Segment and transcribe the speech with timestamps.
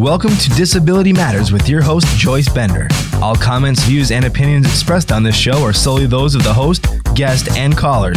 [0.00, 2.88] Welcome to Disability Matters with your host, Joyce Bender.
[3.20, 6.86] All comments, views, and opinions expressed on this show are solely those of the host,
[7.14, 8.16] guest, and callers.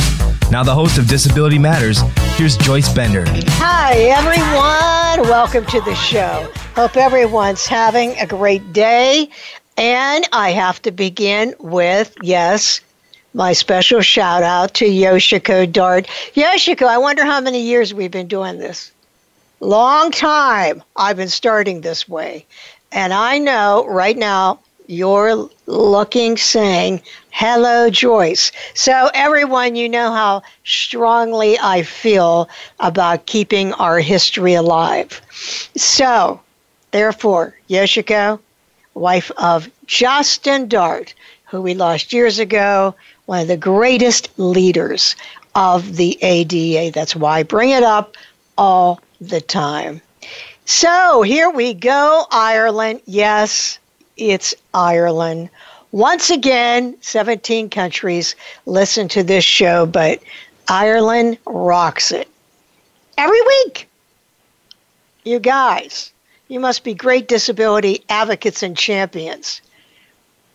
[0.49, 1.99] Now, the host of Disability Matters,
[2.37, 3.25] here's Joyce Bender.
[3.27, 5.29] Hi, everyone.
[5.29, 6.49] Welcome to the show.
[6.73, 9.27] Hope everyone's having a great day.
[9.75, 12.79] And I have to begin with, yes,
[13.33, 16.07] my special shout out to Yoshiko Dart.
[16.33, 18.92] Yoshiko, I wonder how many years we've been doing this.
[19.63, 22.45] Long time I've been starting this way.
[22.91, 28.51] And I know right now you're looking, saying, Hello, Joyce.
[28.73, 32.49] So, everyone, you know how strongly I feel
[32.81, 35.21] about keeping our history alive.
[35.77, 36.41] So,
[36.91, 38.41] therefore, Yoshiko,
[38.95, 41.13] wife of Justin Dart,
[41.45, 42.95] who we lost years ago,
[43.27, 45.15] one of the greatest leaders
[45.55, 46.91] of the ADA.
[46.91, 48.17] That's why I bring it up
[48.57, 48.99] all
[49.29, 50.01] the time.
[50.65, 53.01] So here we go, Ireland.
[53.05, 53.79] Yes,
[54.17, 55.49] it's Ireland.
[55.91, 58.35] Once again, 17 countries
[58.65, 60.21] listen to this show, but
[60.67, 62.27] Ireland rocks it.
[63.17, 63.87] Every week.
[65.23, 66.11] You guys,
[66.47, 69.61] you must be great disability advocates and champions.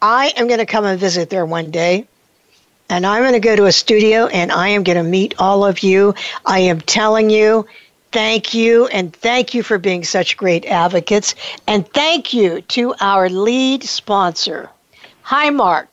[0.02, 2.06] I am going to come and visit there one day.
[2.90, 5.64] And I'm going to go to a studio and I am going to meet all
[5.64, 6.14] of you.
[6.46, 7.66] I am telling you,
[8.12, 11.34] thank you, and thank you for being such great advocates.
[11.66, 14.70] And thank you to our lead sponsor,
[15.24, 15.88] Highmark,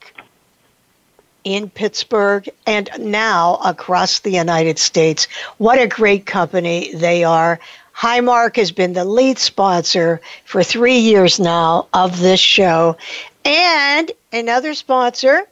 [1.44, 5.28] in Pittsburgh and now across the United States.
[5.58, 7.60] What a great company they are.
[7.96, 12.96] Highmark has been the lead sponsor for three years now of this show.
[13.44, 15.46] And another sponsor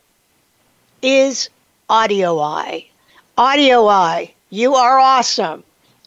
[1.01, 1.49] is
[1.89, 2.87] AudioEye.
[3.39, 5.63] Audio Eye, you are awesome.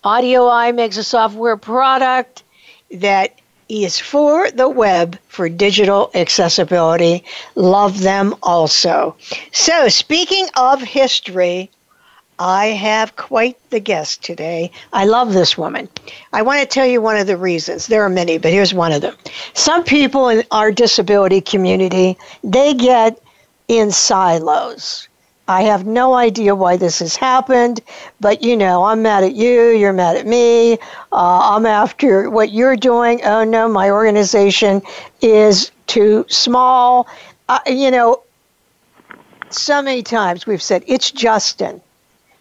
[0.08, 2.44] AudioEye makes a software product
[2.92, 7.26] that is for the web for digital accessibility.
[7.56, 9.18] Love them also.
[9.52, 11.70] So, speaking of history,
[12.40, 14.72] I have quite the guest today.
[14.94, 15.90] I love this woman.
[16.32, 17.88] I want to tell you one of the reasons.
[17.88, 19.18] There are many, but here's one of them.
[19.56, 23.22] Some people in our disability community, they get
[23.68, 25.07] in silos.
[25.48, 27.82] I have no idea why this has happened,
[28.20, 30.78] but you know, I'm mad at you, you're mad at me, uh,
[31.12, 33.22] I'm after what you're doing.
[33.24, 34.82] Oh no, my organization
[35.22, 37.08] is too small.
[37.48, 38.24] Uh, you know,
[39.50, 41.82] so many times we've said it's Justin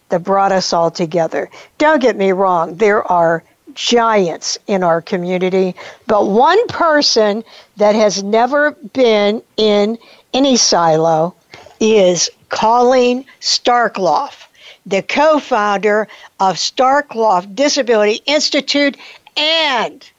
[0.09, 1.49] that brought us all together.
[1.77, 3.43] Don't get me wrong, there are
[3.73, 5.75] giants in our community,
[6.07, 7.43] but one person
[7.77, 9.97] that has never been in
[10.33, 11.33] any silo
[11.79, 14.47] is Colleen Starkloff,
[14.85, 16.07] the co founder
[16.39, 18.97] of Starkloff Disability Institute
[19.35, 20.09] and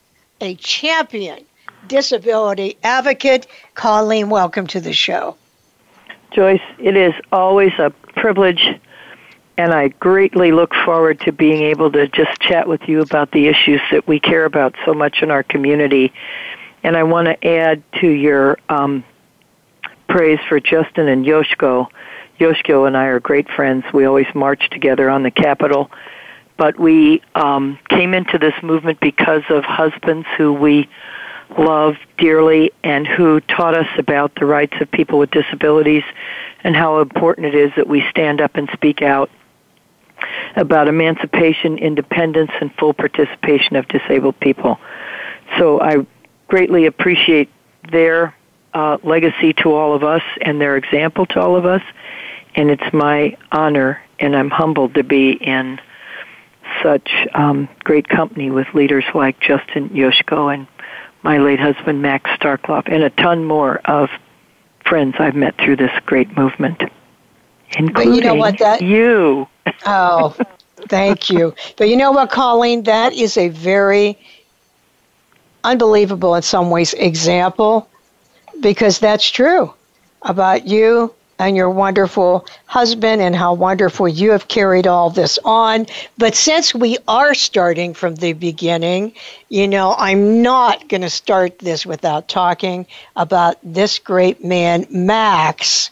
[0.41, 1.45] a champion
[1.89, 3.47] disability advocate.
[3.75, 5.37] Colleen, welcome to the show.
[6.33, 8.79] Joyce, it is always a privilege,
[9.57, 13.49] and I greatly look forward to being able to just chat with you about the
[13.49, 16.13] issues that we care about so much in our community.
[16.83, 19.03] And I want to add to your um,
[20.09, 21.89] praise for Justin and Yoshko.
[22.39, 23.85] Yoshko and I are great friends.
[23.93, 25.91] We always march together on the Capitol.
[26.57, 30.89] But we um, came into this movement because of husbands who we
[31.57, 36.03] love dearly and who taught us about the rights of people with disabilities
[36.63, 39.31] and how important it is that we stand up and speak out
[40.57, 44.79] about emancipation, independence, and full participation of disabled people.
[45.59, 46.07] So I
[46.49, 47.51] greatly appreciate
[47.91, 48.35] their
[48.75, 51.83] uh, legacy to all of us and their example to all of us.
[52.59, 55.81] And it's my honor, and I'm humbled to be in
[56.83, 60.67] such um, great company with leaders like Justin Yoshko and
[61.23, 64.11] my late husband Max Starkloff, and a ton more of
[64.85, 66.83] friends I've met through this great movement,
[67.77, 69.47] including you, know what, that, you.
[69.87, 70.35] oh,
[70.89, 71.55] thank you.
[71.77, 72.83] But you know what, Colleen?
[72.83, 74.19] That is a very
[75.63, 77.89] unbelievable, in some ways, example
[78.59, 79.73] because that's true
[80.23, 85.87] about you and your wonderful husband and how wonderful you have carried all this on.
[86.17, 89.13] But since we are starting from the beginning,
[89.49, 92.87] you know, I'm not going to start this without talking
[93.17, 95.91] about this great man, Max,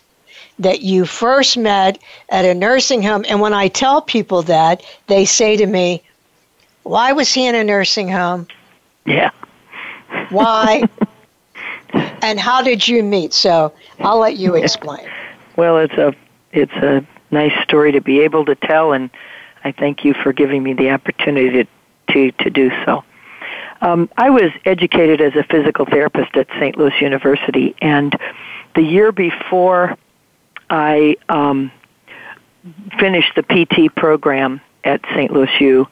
[0.58, 3.24] that you first met at a nursing home.
[3.28, 6.02] And when I tell people that, they say to me,
[6.82, 8.48] Why was he in a nursing home?
[9.04, 9.30] Yeah.
[10.30, 10.88] Why?
[12.22, 13.32] and how did you meet?
[13.32, 15.06] So I'll let you explain.
[15.56, 16.14] Well, it's a
[16.52, 19.10] it's a nice story to be able to tell, and
[19.64, 21.68] I thank you for giving me the opportunity to
[22.12, 23.02] to, to do so.
[23.80, 26.78] Um, I was educated as a physical therapist at St.
[26.78, 28.16] Louis University, and
[28.74, 29.96] the year before
[30.70, 31.70] I um,
[32.98, 35.30] finished the PT program at St.
[35.32, 35.86] Louis U,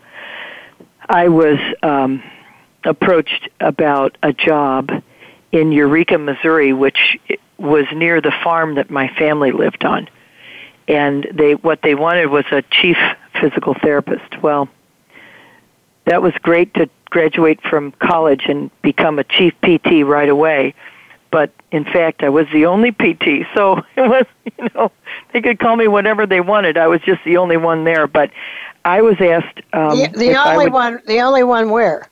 [1.08, 2.22] I was um,
[2.84, 4.90] approached about a job
[5.52, 7.18] in Eureka, Missouri, which
[7.58, 10.08] was near the farm that my family lived on.
[10.86, 12.98] And they what they wanted was a chief
[13.40, 14.42] physical therapist.
[14.42, 14.68] Well,
[16.04, 20.74] that was great to graduate from college and become a chief PT right away.
[21.30, 24.92] But in fact, I was the only PT, so it was you know
[25.32, 26.76] they could call me whatever they wanted.
[26.76, 28.06] I was just the only one there.
[28.06, 28.30] But
[28.84, 31.00] I was asked um, the, the only would, one.
[31.06, 32.08] The only one where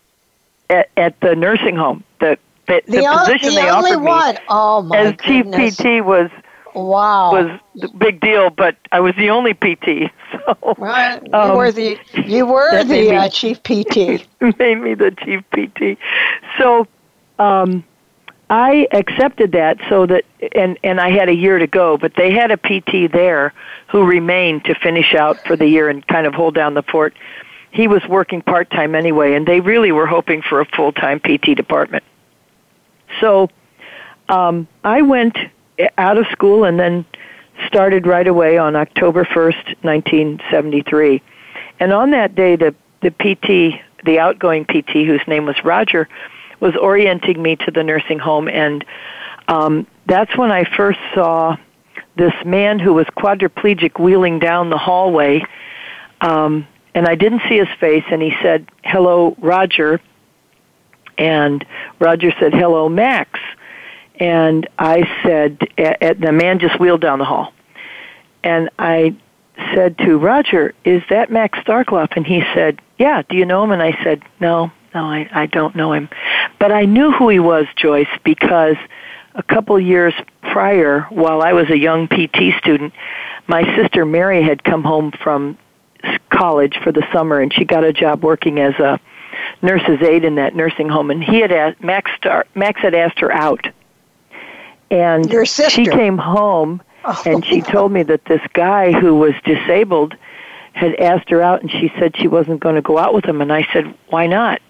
[0.71, 2.03] at, at the nursing home.
[2.21, 4.35] The the, the, the position the they only offered one.
[4.35, 5.77] me oh, as goodness.
[5.77, 6.31] chief PT was
[6.75, 8.51] wow was the big deal.
[8.51, 11.21] But I was the only PT, so Right.
[11.25, 14.27] You um, were the you were the me- uh, chief PT.
[14.59, 15.99] made me the chief PT.
[16.59, 16.87] So
[17.39, 17.85] um,
[18.51, 20.25] I accepted that so that
[20.55, 23.55] and and I had a year to go, but they had a PT there
[23.89, 27.15] who remained to finish out for the year and kind of hold down the fort.
[27.71, 31.19] He was working part time anyway, and they really were hoping for a full time
[31.19, 32.05] PT department.
[33.21, 33.49] So
[34.29, 35.37] um, I went
[35.99, 37.05] out of school and then
[37.67, 41.23] started right away on October 1st, 1973.
[41.81, 46.09] And on that day, the, the PT, the outgoing PT, whose name was Roger,
[46.61, 48.49] was orienting me to the nursing home.
[48.49, 48.85] And
[49.49, 51.57] um, that's when I first saw
[52.17, 55.45] this man who was quadriplegic wheeling down the hallway.
[56.21, 60.01] Um, and I didn't see his face, and he said, Hello, Roger.
[61.19, 61.65] And
[61.99, 63.39] Roger said, Hello, Max.
[64.17, 67.53] And I said, a- a- the man just wheeled down the hall.
[68.45, 69.15] And I
[69.75, 72.17] said to Roger, Is that Max Starkloff?
[72.17, 73.73] And he said, Yeah, do you know him?
[73.73, 76.09] And I said, No, no, I, I don't know him.
[76.59, 78.77] But I knew who he was, Joyce, because
[79.35, 82.93] a couple years prior, while I was a young PT student,
[83.47, 85.57] my sister Mary had come home from
[86.31, 89.01] college for the summer and she got a job working as a
[89.63, 93.21] nurse's aide in that nursing home and he had asked Max Star Max had asked
[93.21, 93.69] her out.
[94.91, 95.31] And
[95.73, 97.21] she came home Oh.
[97.27, 100.15] and she told me that this guy who was disabled
[100.73, 103.41] had asked her out and she said she wasn't going to go out with him
[103.41, 104.61] and I said, "Why not?"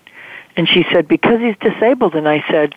[0.56, 2.74] And she said, "Because he's disabled." And I said,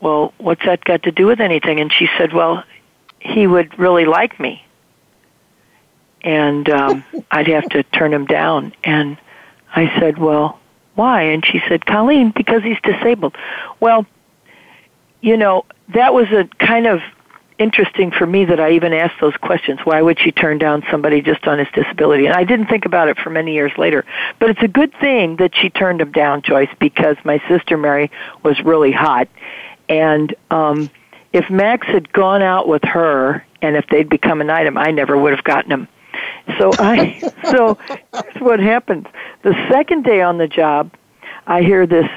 [0.00, 2.64] "Well, what's that got to do with anything?" And she said, "Well,
[3.18, 4.62] he would really like me."
[6.22, 9.16] And um I'd have to turn him down and
[9.74, 10.58] I said, "Well,
[10.94, 13.36] why?" And she said, "Colleen, because he's disabled."
[13.80, 14.06] Well,
[15.20, 17.00] you know, that was a kind of
[17.58, 19.80] interesting for me that I even asked those questions.
[19.84, 22.26] Why would she turn down somebody just on his disability?
[22.26, 24.04] And I didn't think about it for many years later.
[24.38, 28.10] But it's a good thing that she turned him down, Joyce, because my sister Mary
[28.42, 29.28] was really hot.
[29.88, 30.90] And um
[31.32, 35.16] if Max had gone out with her and if they'd become an item, I never
[35.16, 35.88] would have gotten him.
[36.58, 37.18] So I
[37.50, 37.78] so
[38.12, 39.06] here's what happens.
[39.42, 40.92] The second day on the job,
[41.46, 42.08] I hear this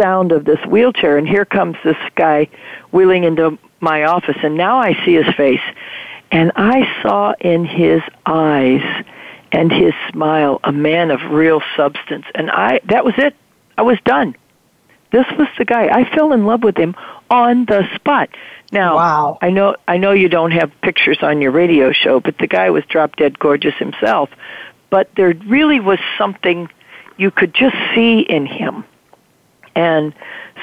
[0.00, 2.48] sound of this wheelchair, and here comes this guy
[2.92, 5.60] wheeling into my office, and now I see his face,
[6.30, 9.04] and I saw in his eyes
[9.52, 13.36] and his smile a man of real substance, and I that was it.
[13.78, 14.34] I was done.
[15.14, 15.86] This was the guy.
[15.86, 16.96] I fell in love with him
[17.30, 18.30] on the spot.
[18.72, 19.38] Now, Wow.
[19.40, 22.70] I know I know you don't have pictures on your radio show, but the guy
[22.70, 24.28] was drop dead gorgeous himself.
[24.90, 26.68] But there really was something
[27.16, 28.82] you could just see in him.
[29.76, 30.14] And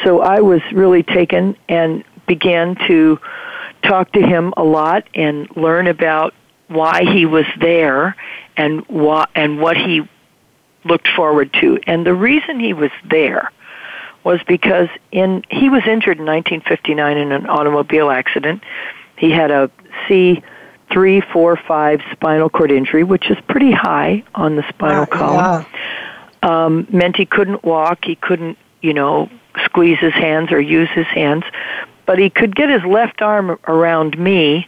[0.04, 3.22] so I was really taken and began to
[3.84, 6.34] talk to him a lot and learn about
[6.68, 8.18] why he was there
[8.58, 10.02] and why and what he
[10.84, 11.80] looked forward to.
[11.88, 13.50] And the reason he was there
[14.24, 18.64] was because in he was injured in 1959 in an automobile accident.
[19.18, 19.72] He had a
[20.08, 20.42] C
[20.92, 25.66] three, four, five spinal cord injury, which is pretty high on the spinal column.
[25.72, 26.66] Yeah.
[26.66, 29.30] Um, meant he couldn't walk, he couldn't, you know,
[29.64, 31.44] squeeze his hands or use his hands,
[32.06, 34.66] but he could get his left arm around me,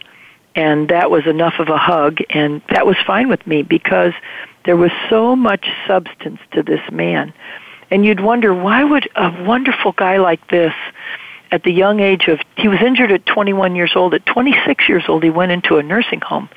[0.54, 4.12] and that was enough of a hug, and that was fine with me because
[4.64, 7.32] there was so much substance to this man.
[7.94, 10.74] And you'd wonder why would a wonderful guy like this
[11.52, 15.04] at the young age of he was injured at 21 years old at 26 years
[15.06, 16.48] old he went into a nursing home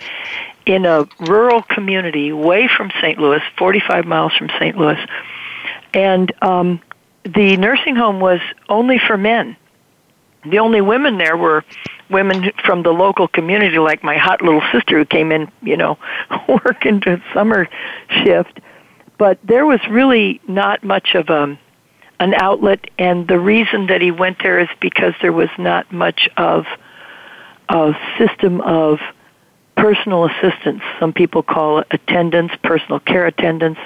[0.66, 3.20] in a rural community way from St.
[3.20, 4.76] Louis 45 miles from St.
[4.76, 4.98] Louis
[5.94, 6.82] and um
[7.22, 9.56] the nursing home was only for men
[10.44, 11.64] the only women there were
[12.10, 16.00] women from the local community like my hot little sister who came in you know
[16.48, 17.70] working to summer
[18.10, 18.60] shift
[19.18, 21.58] but there was really not much of a
[22.20, 26.28] an outlet, and the reason that he went there is because there was not much
[26.36, 26.66] of
[27.70, 29.00] a system of
[29.76, 30.82] personal assistance.
[31.00, 33.78] Some people call it attendance, personal care attendance.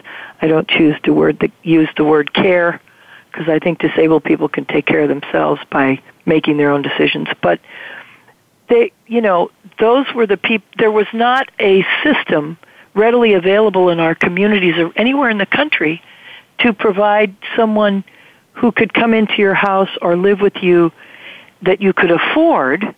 [0.42, 2.82] I don't choose to word the, use the word care
[3.30, 7.28] because I think disabled people can take care of themselves by making their own decisions.
[7.42, 7.60] But
[8.70, 10.68] they, you know, those were the people.
[10.78, 12.58] There was not a system
[12.94, 16.02] readily available in our communities or anywhere in the country
[16.60, 18.04] to provide someone
[18.54, 20.92] who could come into your house or live with you
[21.62, 22.96] that you could afford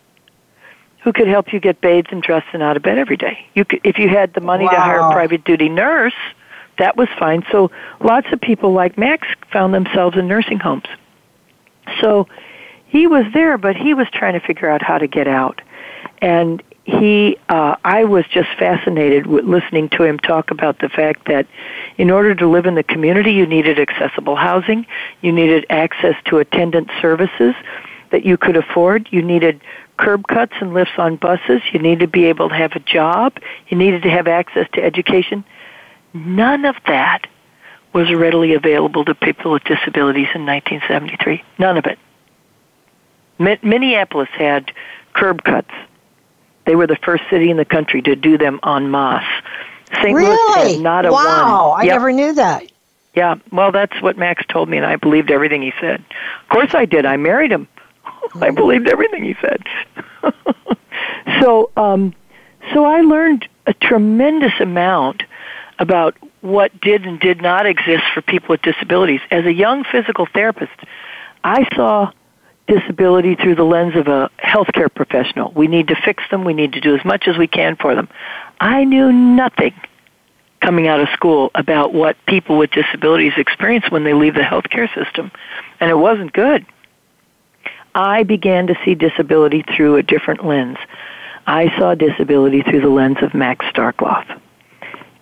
[1.03, 3.45] who could help you get bathed and dressed and out of bed every day.
[3.53, 4.71] You could, if you had the money wow.
[4.71, 6.13] to hire a private duty nurse,
[6.79, 7.43] that was fine.
[7.51, 10.85] So lots of people like Max found themselves in nursing homes.
[11.99, 12.27] So
[12.87, 15.61] he was there, but he was trying to figure out how to get out.
[16.21, 21.27] And he, uh, I was just fascinated with listening to him talk about the fact
[21.27, 21.47] that
[21.97, 24.85] in order to live in the community, you needed accessible housing,
[25.21, 27.55] you needed access to attendant services
[28.11, 29.61] that you could afford, you needed
[29.97, 33.37] curb cuts and lifts on buses, you needed to be able to have a job,
[33.69, 35.45] you needed to have access to education.
[36.13, 37.27] None of that
[37.93, 41.43] was readily available to people with disabilities in 1973.
[41.59, 41.99] None of it.
[43.63, 44.71] Minneapolis had
[45.13, 45.71] curb cuts
[46.65, 49.23] they were the first city in the country to do them en masse.
[50.01, 50.15] St.
[50.15, 50.71] Really?
[50.73, 51.81] Louis not a wow, one.
[51.81, 52.71] I never knew that.
[53.15, 56.03] Yeah, well, that's what Max told me, and I believed everything he said.
[56.41, 57.05] Of course, I did.
[57.05, 57.67] I married him.
[58.41, 59.63] I believed everything he said.
[61.41, 62.15] so, um,
[62.73, 65.23] so I learned a tremendous amount
[65.77, 69.21] about what did and did not exist for people with disabilities.
[69.29, 70.73] As a young physical therapist,
[71.43, 72.11] I saw
[72.67, 75.51] disability through the lens of a healthcare professional.
[75.51, 76.43] We need to fix them.
[76.43, 78.07] We need to do as much as we can for them.
[78.59, 79.73] I knew nothing
[80.61, 84.93] coming out of school about what people with disabilities experience when they leave the healthcare
[84.95, 85.29] system,
[85.79, 86.65] and it wasn't good.
[87.93, 90.77] I began to see disability through a different lens.
[91.45, 94.39] I saw disability through the lens of Max Starkloff.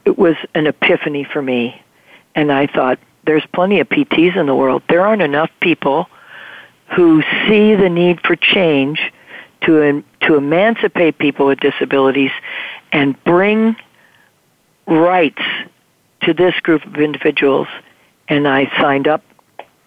[0.06, 1.82] It was an epiphany for me,
[2.36, 4.84] and I thought, there's plenty of PTs in the world.
[4.90, 6.08] There aren't enough people
[6.96, 9.00] who see the need for change
[9.62, 12.32] to to emancipate people with disabilities
[12.92, 13.76] and bring
[14.88, 15.42] rights
[16.22, 17.68] to this group of individuals
[18.28, 19.24] and I signed up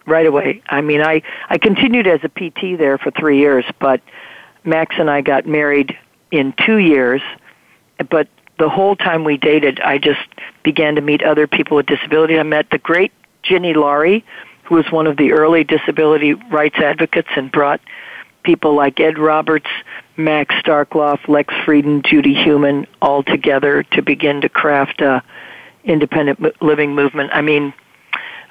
[0.05, 0.61] right away.
[0.67, 4.01] I mean I I continued as a PT there for 3 years but
[4.63, 5.97] Max and I got married
[6.31, 7.21] in 2 years
[8.09, 10.27] but the whole time we dated I just
[10.63, 12.39] began to meet other people with disabilities.
[12.39, 13.11] I met the great
[13.43, 14.23] Gini Laurie
[14.65, 17.81] who was one of the early disability rights advocates and brought
[18.43, 19.69] people like Ed Roberts,
[20.17, 25.23] Max Starkloff, Lex Frieden, Judy Heumann all together to begin to craft a
[25.83, 27.31] independent living movement.
[27.33, 27.73] I mean,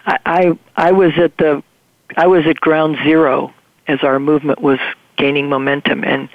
[0.07, 1.63] I, I I was at the
[2.17, 3.53] I was at ground zero
[3.87, 4.79] as our movement was
[5.17, 6.05] gaining momentum.
[6.05, 6.29] And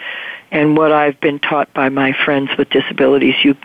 [0.51, 3.55] and what I've been taught by my friends with disabilities you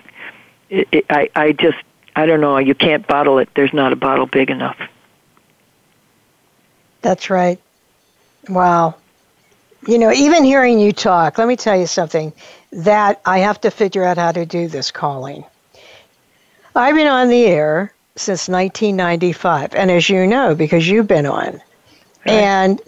[0.71, 1.79] it, it, I I just
[2.15, 3.49] I don't know you can't bottle it.
[3.57, 4.77] There's not a bottle big enough
[7.05, 7.61] that's right.
[8.49, 8.95] Wow.
[9.87, 12.33] You know, even hearing you talk, let me tell you something
[12.73, 15.45] that I have to figure out how to do this calling.
[16.75, 21.53] I've been on the air since 1995, and as you know, because you've been on,
[21.53, 21.63] right.
[22.27, 22.81] and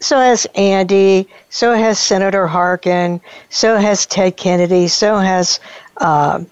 [0.00, 3.20] so has Andy, so has Senator Harkin,
[3.50, 5.60] so has Ted Kennedy, so has
[5.98, 6.42] uh,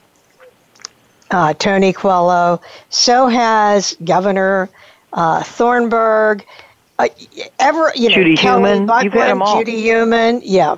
[1.31, 4.69] uh, Tony Coelho, so has Governor
[5.15, 6.45] uh, Thornburgh,
[6.99, 7.09] uh,
[7.59, 9.59] ever you know Judy Kelly Heumann, Buckland, you've had them all.
[9.59, 10.77] Judy Heumann, yeah,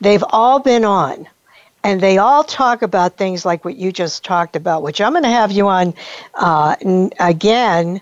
[0.00, 1.28] they've all been on,
[1.84, 5.22] and they all talk about things like what you just talked about, which I'm going
[5.24, 5.94] to have you on
[6.34, 8.00] uh, n- again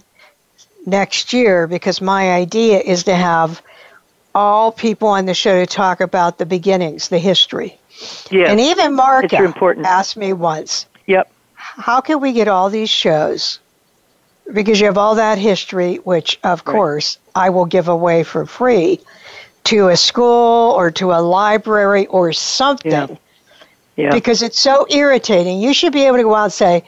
[0.87, 3.63] next year because my idea is to have
[4.35, 7.79] all people on the show to talk about the beginnings, the history.
[8.31, 10.87] Yeah, and even Mark asked me once.
[11.07, 11.31] Yep.
[11.55, 13.59] How can we get all these shows
[14.53, 16.73] because you have all that history, which of right.
[16.73, 19.01] course I will give away for free
[19.65, 22.91] to a school or to a library or something.
[22.91, 23.17] Yeah.
[23.97, 24.11] Yeah.
[24.15, 25.61] Because it's so irritating.
[25.61, 26.85] You should be able to go out and say,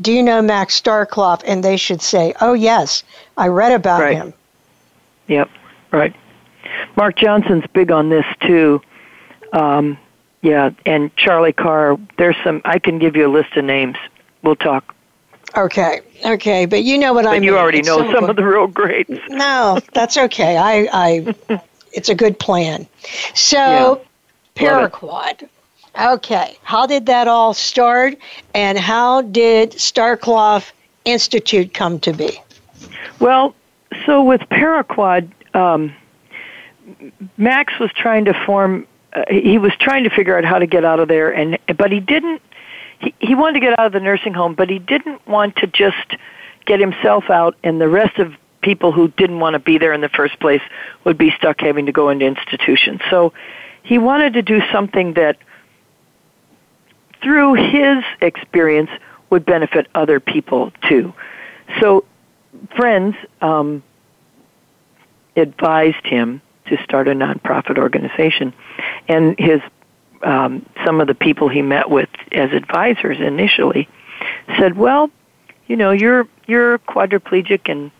[0.00, 1.42] Do you know Max Starkloff?
[1.44, 3.02] And they should say, Oh, yes,
[3.36, 4.14] I read about right.
[4.14, 4.32] him.
[5.26, 5.50] Yep,
[5.90, 6.14] right.
[6.96, 8.80] Mark Johnson's big on this too.
[9.52, 9.98] Um,
[10.42, 13.96] yeah, and Charlie Carr, there's some, I can give you a list of names.
[14.42, 14.94] We'll talk.
[15.56, 17.44] Okay, okay, but you know what but I mean.
[17.44, 19.10] You already know some, some of the real greats.
[19.28, 20.56] No, that's okay.
[20.56, 21.60] I, I,
[21.92, 22.86] it's a good plan.
[23.34, 24.02] So,
[24.56, 24.88] yeah.
[24.88, 25.48] Paraquad.
[26.00, 28.14] Okay, how did that all start,
[28.54, 30.72] and how did Starkloff
[31.04, 32.40] Institute come to be?
[33.20, 33.54] Well,
[34.06, 35.94] so with Paraquad, um,
[37.36, 38.86] Max was trying to form.
[39.12, 41.92] Uh, he was trying to figure out how to get out of there, and but
[41.92, 42.40] he didn't.
[43.18, 46.16] He, wanted to get out of the nursing home, but he didn't want to just
[46.66, 50.00] get himself out, and the rest of people who didn't want to be there in
[50.00, 50.62] the first place
[51.04, 53.00] would be stuck having to go into institutions.
[53.10, 53.32] So
[53.82, 55.36] he wanted to do something that,
[57.22, 58.90] through his experience,
[59.30, 61.12] would benefit other people too.
[61.80, 62.04] So
[62.76, 63.82] friends um,
[65.34, 68.54] advised him to start a nonprofit organization,
[69.08, 69.60] and his
[70.22, 73.88] um, some of the people he met with as advisors initially
[74.58, 75.10] said, "Well,
[75.66, 77.90] you know, you're you're quadriplegic, and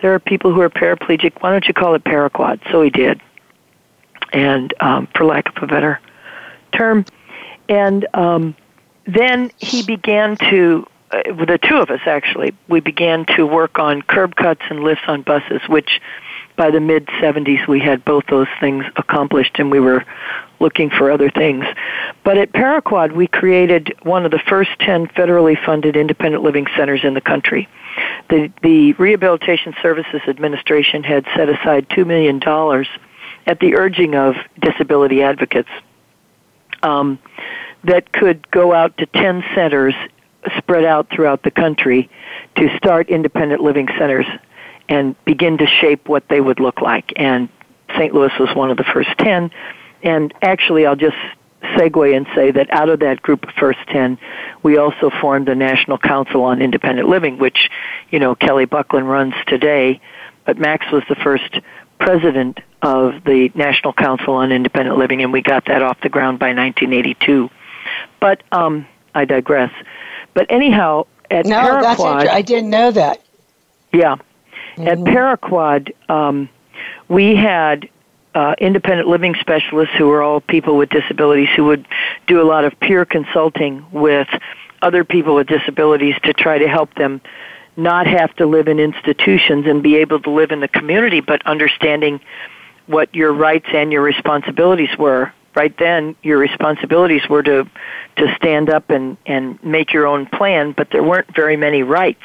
[0.00, 1.40] there are people who are paraplegic.
[1.40, 3.20] Why don't you call it paraquad?" So he did,
[4.32, 6.00] and um, for lack of a better
[6.72, 7.04] term,
[7.68, 8.54] and um,
[9.06, 14.02] then he began to uh, the two of us actually, we began to work on
[14.02, 16.00] curb cuts and lifts on buses, which
[16.56, 20.04] by the mid 70s we had both those things accomplished and we were
[20.58, 21.64] looking for other things.
[22.24, 27.00] But at Paraquad we created one of the first 10 federally funded independent living centers
[27.04, 27.68] in the country.
[28.28, 32.40] The, the Rehabilitation Services Administration had set aside $2 million
[33.46, 35.68] at the urging of disability advocates
[36.82, 37.18] um,
[37.84, 39.94] that could go out to 10 centers
[40.58, 42.08] spread out throughout the country
[42.56, 44.26] to start independent living centers
[44.88, 47.12] and begin to shape what they would look like.
[47.16, 47.48] And
[47.90, 48.12] St.
[48.14, 49.50] Louis was one of the first 10.
[50.02, 51.16] And actually, I'll just
[51.62, 54.18] segue and say that out of that group of first 10,
[54.62, 57.70] we also formed the National Council on Independent Living, which,
[58.10, 60.00] you know, Kelly Buckland runs today.
[60.44, 61.58] But Max was the first
[61.98, 66.38] president of the National Council on Independent Living, and we got that off the ground
[66.38, 67.50] by 1982.
[68.20, 69.72] But um, I digress.
[70.34, 73.22] But anyhow, at no, Paraquad, I didn't know that.
[73.92, 74.16] Yeah,
[74.76, 74.88] mm-hmm.
[74.88, 76.48] at Paraquad, um,
[77.08, 77.88] we had
[78.34, 81.86] uh, independent living specialists who were all people with disabilities who would
[82.26, 84.28] do a lot of peer consulting with
[84.82, 87.20] other people with disabilities to try to help them
[87.76, 91.44] not have to live in institutions and be able to live in the community, but
[91.46, 92.20] understanding
[92.86, 97.68] what your rights and your responsibilities were right then your responsibilities were to
[98.16, 102.22] to stand up and and make your own plan but there weren't very many rights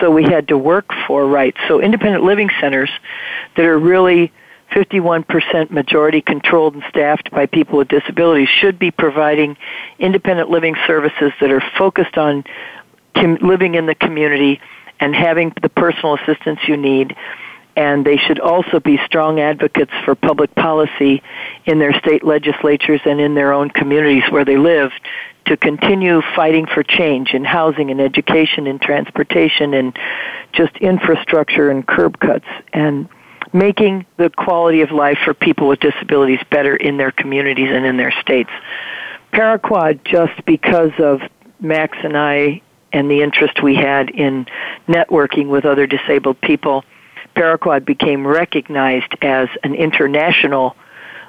[0.00, 1.58] so we had to work for rights.
[1.68, 2.90] So independent living centers
[3.56, 4.32] that are really
[4.72, 9.56] 51% majority controlled and staffed by people with disabilities should be providing
[9.98, 12.44] independent living services that are focused on
[13.16, 14.60] living in the community
[15.00, 17.16] and having the personal assistance you need
[17.78, 21.22] and they should also be strong advocates for public policy
[21.64, 24.90] in their state legislatures and in their own communities where they live
[25.46, 29.96] to continue fighting for change in housing and education and transportation and
[30.52, 33.08] just infrastructure and curb cuts and
[33.52, 37.96] making the quality of life for people with disabilities better in their communities and in
[37.96, 38.50] their states.
[39.32, 41.20] Paraquad, just because of
[41.60, 42.60] Max and I
[42.92, 44.46] and the interest we had in
[44.88, 46.82] networking with other disabled people,
[47.38, 50.74] Paraquad became recognized as an international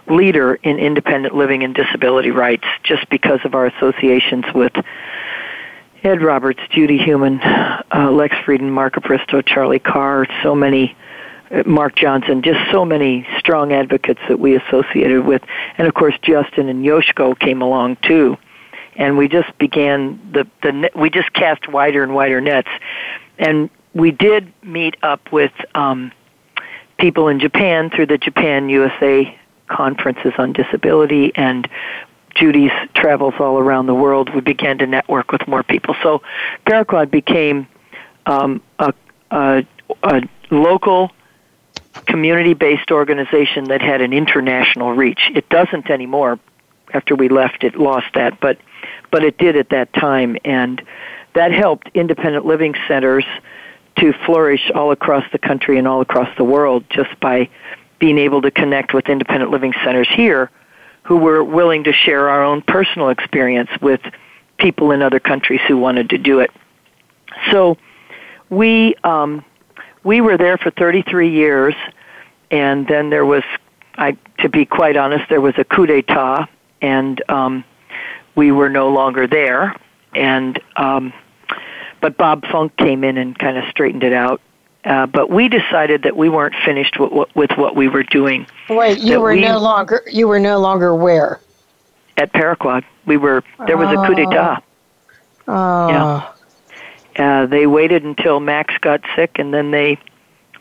[0.07, 4.73] leader in independent living and disability rights just because of our associations with
[6.01, 10.97] Ed Roberts, Judy Heumann, uh, Lex Frieden, Marca Bristo, Charlie Carr, so many,
[11.51, 15.43] uh, Mark Johnson, just so many strong advocates that we associated with.
[15.77, 18.35] And of course, Justin and Yoshko came along too.
[18.95, 22.69] And we just began the, the, we just cast wider and wider nets.
[23.37, 26.11] And we did meet up with um,
[26.97, 31.67] people in Japan through the Japan USA conferences on disability and
[32.35, 34.33] Judy's travels all around the world.
[34.33, 35.95] We began to network with more people.
[36.03, 36.21] So
[36.65, 37.67] Paraquad became
[38.25, 38.93] um, a,
[39.31, 39.65] a,
[40.03, 40.21] a
[40.51, 41.11] local
[42.05, 45.31] community-based organization that had an international reach.
[45.33, 46.39] It doesn't anymore.
[46.93, 48.57] After we left, it lost that, but
[49.11, 50.81] but it did at that time, and
[51.33, 53.25] that helped independent living centers
[53.99, 57.49] to flourish all across the country and all across the world just by
[57.99, 60.49] being able to connect with independent living centers here
[61.03, 64.01] who were willing to share our own personal experience with
[64.57, 66.51] people in other countries who wanted to do it.
[67.51, 67.77] So
[68.49, 69.43] we um,
[70.03, 71.75] we were there for 33 years,
[72.51, 73.43] and then there was,
[73.95, 76.47] I to be quite honest, there was a coup d'état,
[76.81, 77.63] and um,
[78.35, 79.75] we were no longer there,
[80.13, 81.13] and um,
[82.01, 84.41] but Bob Funk came in and kind of straightened it out.
[84.85, 88.47] Uh, but we decided that we weren't finished with, with what we were doing.
[88.69, 91.41] Wait, you were we, no longer you were no longer where?
[92.15, 92.85] At Paraquad.
[93.05, 94.01] We were there was oh.
[94.01, 94.61] a coup d'état.
[95.47, 95.87] Oh.
[95.89, 96.31] Yeah.
[97.17, 99.97] Uh, they waited until Max got sick, and then they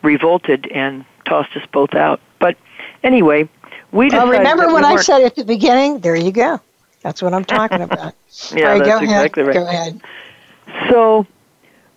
[0.01, 2.19] revolted and tossed us both out.
[2.39, 2.57] But
[3.03, 3.47] anyway,
[3.93, 4.29] we decided.
[4.29, 5.99] well, remember we what I said at the beginning?
[5.99, 6.59] There you go.
[7.01, 8.13] That's what I'm talking about.
[8.53, 9.55] yeah, right, that's exactly ahead.
[9.55, 9.63] right.
[9.63, 10.01] Go ahead.
[10.89, 11.25] So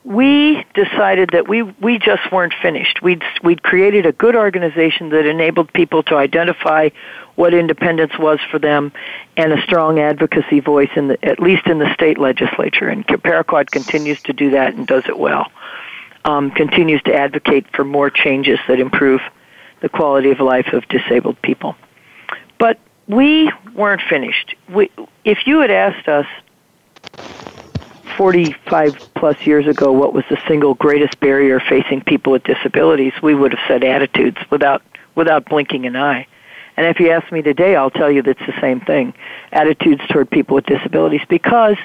[0.04, 3.02] we decided that we we just weren't finished.
[3.02, 6.90] We'd we'd created a good organization that enabled people to identify
[7.37, 8.92] what independence was for them,
[9.37, 12.88] and a strong advocacy voice in the at least in the state legislature.
[12.88, 15.50] And Paraquad continues to do that and does it well.
[16.24, 19.20] Um, continues to advocate for more changes that improve
[19.80, 21.74] the quality of life of disabled people.
[22.58, 24.54] But we weren't finished.
[24.68, 24.90] We,
[25.24, 26.26] if you had asked us
[28.16, 33.35] 45 plus years ago what was the single greatest barrier facing people with disabilities, we
[33.35, 34.83] would have said attitudes without
[35.14, 36.27] without blinking an eye.
[36.77, 39.12] And if you ask me today, I'll tell you that's the same thing.
[39.53, 41.77] Attitudes toward people with disabilities because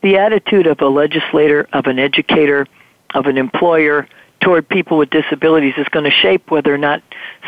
[0.00, 2.66] the attitude of a legislator, of an educator,
[3.14, 4.06] of an employer
[4.40, 7.02] toward people with disabilities is going to shape whether or not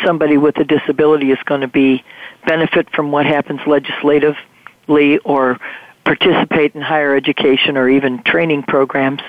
[0.05, 2.05] somebody with a disability is going to be
[2.47, 5.59] benefit from what happens legislatively or
[6.05, 9.23] participate in higher education or even training programs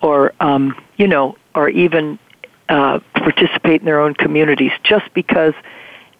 [0.00, 2.18] or um, you know or even
[2.68, 5.54] uh, participate in their own communities just because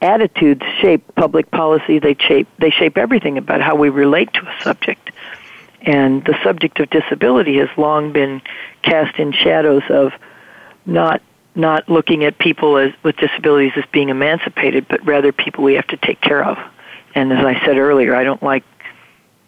[0.03, 1.99] attitudes shape public policy.
[1.99, 5.11] They shape they shape everything about how we relate to a subject.
[5.81, 8.43] And the subject of disability has long been
[8.83, 10.13] cast in shadows of
[10.85, 11.23] not
[11.55, 15.87] not looking at people as with disabilities as being emancipated but rather people we have
[15.89, 16.59] to take care of.
[17.15, 18.65] And as I said earlier I don't like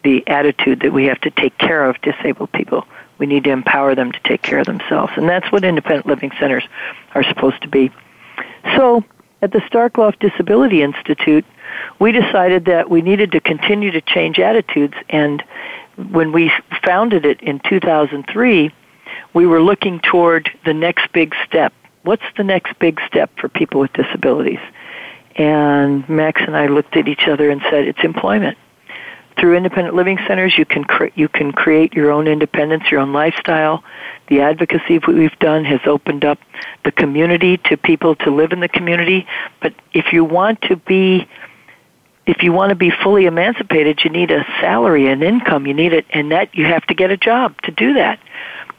[0.05, 2.87] the attitude that we have to take care of disabled people.
[3.19, 5.13] We need to empower them to take care of themselves.
[5.17, 6.65] And that's what independent living centers
[7.15, 7.91] are supposed to be.
[8.77, 9.03] So,
[9.43, 11.45] at the Starkloff Disability Institute,
[11.99, 14.95] we decided that we needed to continue to change attitudes.
[15.09, 15.43] And
[15.97, 16.53] when we
[16.85, 18.73] founded it in 2003,
[19.35, 21.73] we were looking toward the next big step.
[22.03, 24.61] What's the next big step for people with disabilities?
[25.37, 28.57] And Max and I looked at each other and said, it's employment
[29.39, 30.57] through independent living centers.
[30.57, 33.85] You can cre- you can create your own independence your own lifestyle.
[34.29, 36.39] The advocacy we've done has opened up
[36.85, 39.27] the community to people to live in the community.
[39.61, 41.29] But if you want to be
[42.27, 45.67] if you want to be fully emancipated you need a salary and income.
[45.67, 48.19] You need it and that you have to get a job to do that.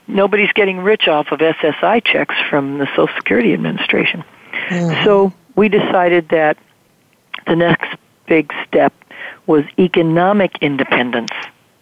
[0.08, 4.24] Nobody's getting rich off of SSI checks from the Social Security Administration.
[4.70, 5.04] Mm-hmm.
[5.04, 6.58] so we decided that
[7.46, 8.94] the next big step
[9.48, 11.32] was economic independence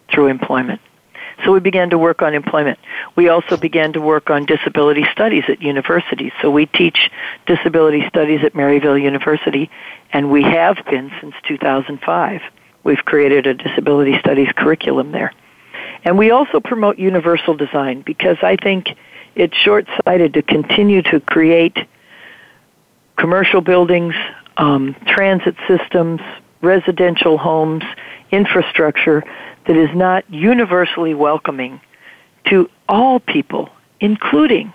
[0.10, 0.82] through employment.
[1.44, 2.80] So we began to work on employment.
[3.16, 6.32] We also began to work on disability studies at universities.
[6.42, 7.12] So we teach
[7.46, 9.70] disability studies at Maryville University,
[10.12, 12.42] and we have been since 2005.
[12.84, 15.34] We've created a disability studies curriculum there.
[16.04, 18.96] And we also promote universal design because I think
[19.36, 21.78] it's short sighted to continue to create
[23.18, 24.14] commercial buildings,
[24.58, 26.22] um, transit systems,
[26.64, 27.84] residential homes,
[28.32, 29.24] infrastructure
[29.68, 31.80] that is not universally welcoming
[32.46, 34.74] to all people, including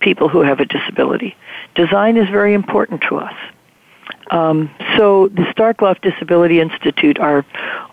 [0.00, 1.36] people who have a disability.
[1.74, 3.34] Design is very important to us.
[4.30, 7.44] Um, so the Starkloff Disability Institute, our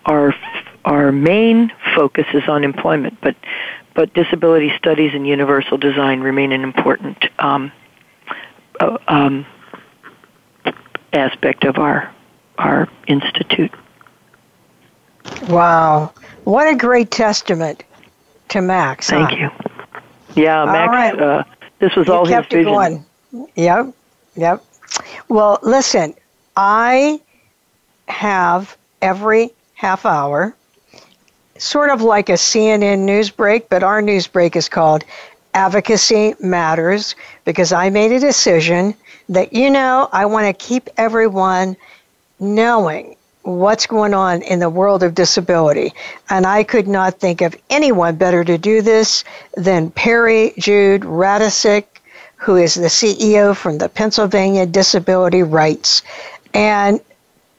[0.06, 0.34] our
[0.86, 3.36] our main focus is on employment, but
[3.94, 7.72] but disability studies and universal design remain an important um,
[8.80, 9.46] uh, um,
[11.14, 12.14] aspect of our
[12.62, 13.72] our institute.
[15.50, 16.14] Wow.
[16.44, 17.84] What a great testament
[18.50, 19.10] to Max.
[19.10, 19.36] Thank huh?
[20.36, 20.44] you.
[20.44, 21.22] Yeah, Max, right.
[21.22, 21.44] uh,
[21.80, 22.74] this was you all kept his vision.
[22.74, 23.06] vision.
[23.32, 23.48] Going.
[23.56, 23.94] Yep,
[24.36, 24.64] yep.
[25.30, 26.14] Well, listen,
[26.56, 27.22] I
[28.08, 30.56] have every half hour,
[31.58, 35.04] sort of like a CNN news break, but our news break is called
[35.54, 38.94] Advocacy Matters because I made a decision
[39.30, 41.76] that, you know, I want to keep everyone
[42.42, 45.94] knowing what's going on in the world of disability.
[46.30, 49.24] And I could not think of anyone better to do this
[49.56, 51.86] than Peri Jude Radecic,
[52.36, 56.04] who is the CEO from the Pennsylvania Disability Rights.
[56.54, 57.00] And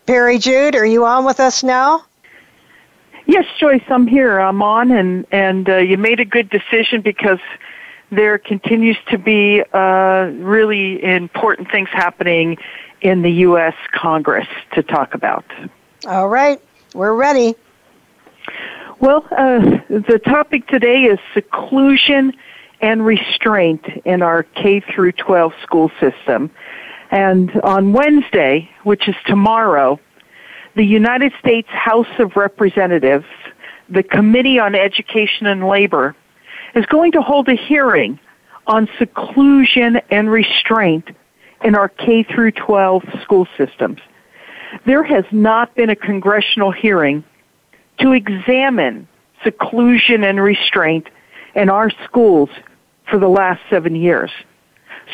[0.07, 2.05] Peri Jude, are you on with us now?
[3.27, 4.41] Yes, Joyce, I'm here.
[4.41, 7.39] I'm on, and and uh, you made a good decision because
[8.11, 12.59] there continues to be uh, really important things happening
[13.03, 13.75] in the U.S.
[13.93, 15.45] Congress to talk about.
[16.07, 16.61] All right,
[16.95, 17.55] we're ready.
[19.01, 22.33] Well, uh, the topic today is seclusion
[22.81, 26.51] and restraint in our K through 12 school system.
[27.11, 30.01] And on Wednesday, which is tomorrow,
[30.75, 33.27] the United States House of Representatives,
[33.89, 36.17] the Committee on Education and Labor,
[36.75, 38.19] is going to hold a hearing
[38.67, 41.09] on seclusion and restraint
[41.65, 43.99] in our K through 12 school systems.
[44.87, 47.25] There has not been a congressional hearing
[48.01, 49.09] to examine
[49.45, 51.09] seclusion and restraint
[51.55, 52.49] in our schools
[53.09, 54.31] for the last seven years.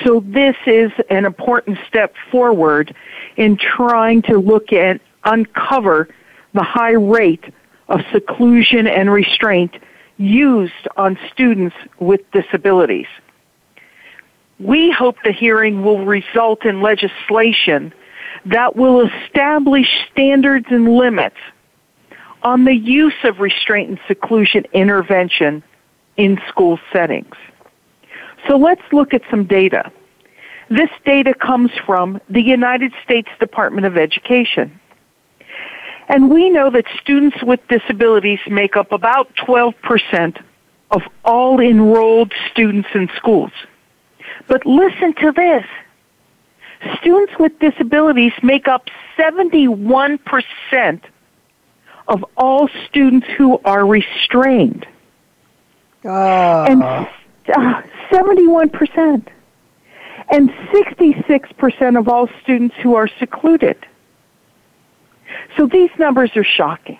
[0.04, 2.94] So this is an important step forward
[3.37, 6.08] in trying to look at, uncover
[6.54, 7.44] the high rate
[7.88, 9.74] of seclusion and restraint
[10.18, 13.06] used on students with disabilities.
[14.59, 17.92] We hope the hearing will result in legislation
[18.47, 21.37] that will establish standards and limits
[22.42, 25.62] on the use of restraint and seclusion intervention
[26.16, 27.35] in school settings.
[28.49, 29.90] So let's look at some data.
[30.71, 34.81] This data comes from the United States Department of Education.
[36.09, 40.42] And we know that students with disabilities make up about 12%
[40.90, 43.53] of all enrolled students in schools.
[44.48, 45.64] But listen to this.
[47.00, 51.00] Students with disabilities make up 71%
[52.08, 54.87] of all students who are restrained.
[56.04, 56.64] Oh.
[56.64, 59.26] And uh, 71%.
[60.30, 63.76] And 66% of all students who are secluded.
[65.56, 66.98] So these numbers are shocking.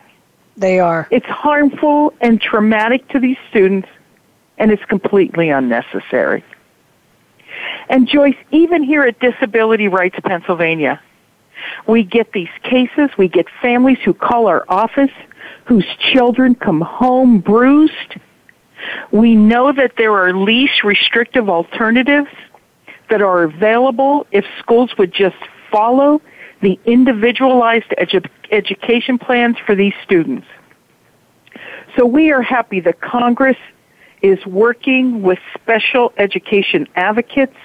[0.57, 1.07] They are.
[1.11, 3.89] It's harmful and traumatic to these students,
[4.59, 6.43] and it's completely unnecessary.
[7.89, 11.01] And Joyce, even here at Disability Rights Pennsylvania,
[11.87, 15.11] we get these cases, we get families who call our office
[15.69, 18.17] whose children come home bruised.
[19.13, 22.31] We know that there are least restrictive alternatives
[23.11, 25.37] that are available if schools would just
[25.71, 26.23] follow
[26.63, 30.47] the individualized edu- education plans for these students.
[31.97, 33.57] So we are happy that Congress
[34.23, 37.57] is working with special education advocates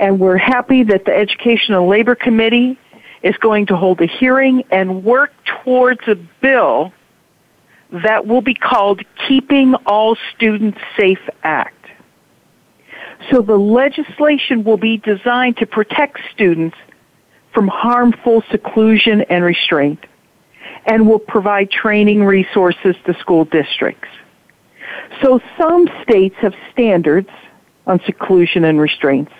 [0.00, 2.78] and we're happy that the Education and Labor Committee
[3.22, 5.30] is going to hold a hearing and work
[5.62, 6.90] towards a bill
[7.92, 11.76] that will be called Keeping All Students Safe Act.
[13.30, 16.76] So the legislation will be designed to protect students
[17.52, 20.06] from harmful seclusion and restraint
[20.86, 24.08] and will provide training resources to school districts.
[25.22, 27.28] So some states have standards
[27.86, 29.32] on seclusion and restraints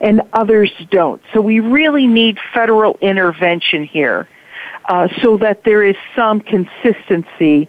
[0.00, 1.20] and others don't.
[1.32, 4.28] So we really need federal intervention here
[4.88, 7.68] uh, so that there is some consistency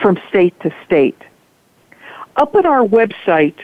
[0.00, 1.18] from state to state.
[2.36, 3.56] Up at our website,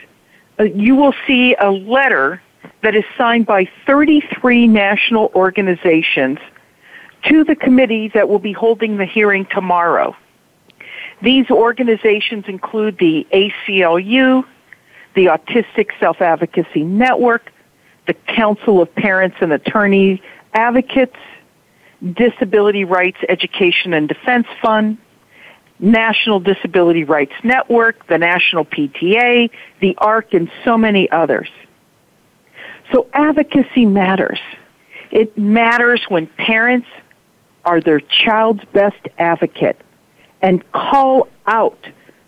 [0.59, 2.41] uh, you will see a letter
[2.83, 6.39] that is signed by 33 national organizations
[7.23, 10.15] to the committee that will be holding the hearing tomorrow.
[11.21, 14.45] These organizations include the ACLU,
[15.15, 17.51] the Autistic Self Advocacy Network,
[18.05, 20.21] the Council of Parents and Attorney
[20.53, 21.15] Advocates,
[22.13, 24.99] Disability Rights Education and Defense Fund,
[25.79, 29.49] National Disability Rights Network, the National PTA,
[29.79, 31.49] the ARC, and so many others.
[32.91, 34.39] So advocacy matters.
[35.11, 36.87] It matters when parents
[37.65, 39.81] are their child's best advocate
[40.41, 41.77] and call out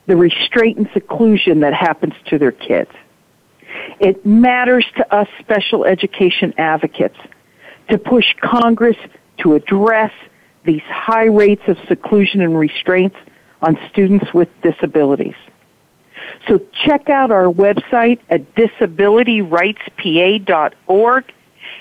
[0.07, 2.91] the restraint and seclusion that happens to their kids.
[3.99, 7.17] It matters to us special education advocates
[7.89, 8.97] to push Congress
[9.39, 10.11] to address
[10.65, 13.15] these high rates of seclusion and restraints
[13.61, 15.35] on students with disabilities.
[16.47, 21.23] So check out our website at disabilityrightspa.org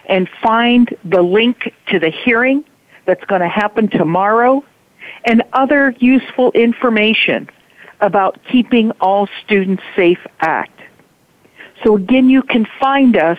[0.06, 2.64] and find the link to the hearing
[3.04, 4.62] that's going to happen tomorrow
[5.25, 7.51] and other useful information
[8.01, 10.81] about Keeping All Students Safe Act.
[11.85, 13.38] So again, you can find us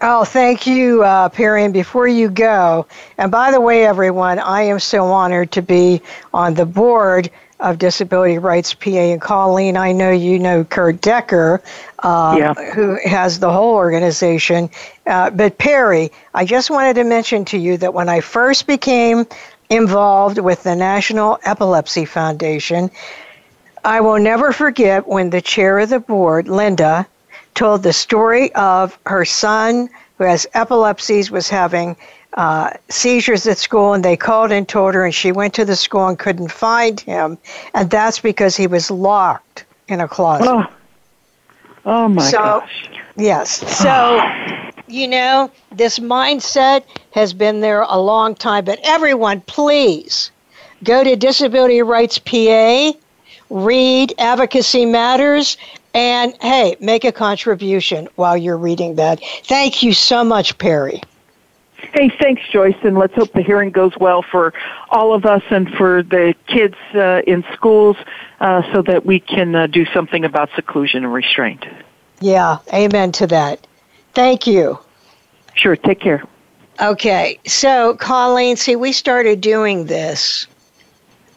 [0.00, 1.64] Oh, thank you, uh, Peri.
[1.64, 6.00] And before you go, and by the way, everyone, I am so honored to be
[6.32, 8.90] on the board of Disability Rights PA.
[8.90, 11.60] And Colleen, I know you know Kurt Decker,
[12.00, 12.54] uh, Yeah.
[12.72, 14.70] who has the whole organization.
[15.06, 19.26] Uh, but Peri, I just wanted to mention to you that when I first became
[19.70, 22.90] involved with the National Epilepsy Foundation,
[23.84, 27.06] I will never forget when the chair of the board, Linda,
[27.54, 31.96] told the story of her son who has epilepsies was having
[32.38, 35.74] uh, seizures at school and they called and told her and she went to the
[35.76, 37.36] school and couldn't find him
[37.74, 40.66] and that's because he was locked in a closet Oh,
[41.84, 42.88] oh my So- gosh.
[43.16, 44.20] yes so
[44.90, 50.30] you know, this mindset has been there a long time, but everyone, please
[50.82, 52.92] go to Disability Rights PA,
[53.50, 55.58] read Advocacy Matters,
[55.92, 59.20] and hey, make a contribution while you're reading that.
[59.44, 61.02] Thank you so much, Peri.
[61.94, 64.52] Hey, thanks, Joyce, and let's hope the hearing goes well for
[64.90, 67.96] all of us and for the kids uh, in schools
[68.40, 71.64] uh, so that we can uh, do something about seclusion and restraint.
[72.20, 73.66] Yeah, amen to that.
[74.12, 74.78] Thank you.
[75.54, 76.22] Sure, take care.
[76.80, 80.46] Okay, so Colleen, see, we started doing this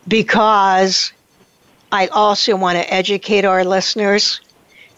[0.07, 1.13] because
[1.91, 4.41] I also want to educate our listeners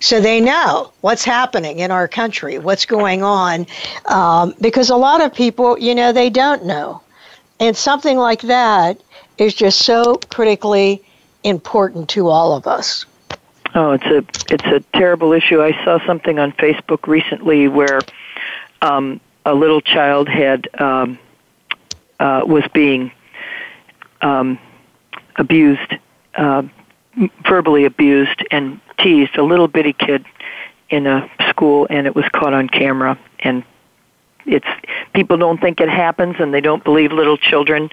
[0.04, 3.66] so they know what's happening in our country, what's going on,
[4.08, 7.02] um, because a lot of people, you know, they don't know.
[7.62, 9.00] And something like that
[9.38, 11.02] is just so critically
[11.46, 13.06] important to all of us.
[13.76, 15.62] Oh, it's a it's a terrible issue.
[15.62, 18.02] I saw something on Facebook recently where
[18.82, 21.18] um, a little child had um,
[22.20, 23.10] uh, was being
[24.22, 24.60] um,
[25.38, 25.96] abused,
[26.36, 26.63] uh,
[27.45, 30.26] verbally abused, and teased a little bitty kid
[30.89, 33.19] in a school, and it was caught on camera.
[33.39, 33.63] And
[34.45, 34.67] it's
[35.13, 37.89] people don't think it happens, and they don't believe little children.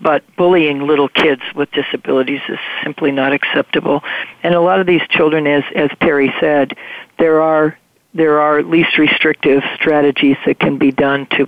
[0.00, 4.02] But bullying little kids with disabilities is simply not acceptable.
[4.42, 6.74] And a lot of these children, as as Peri said,
[7.18, 7.78] there are
[8.14, 11.46] there are least restrictive strategies that can be done to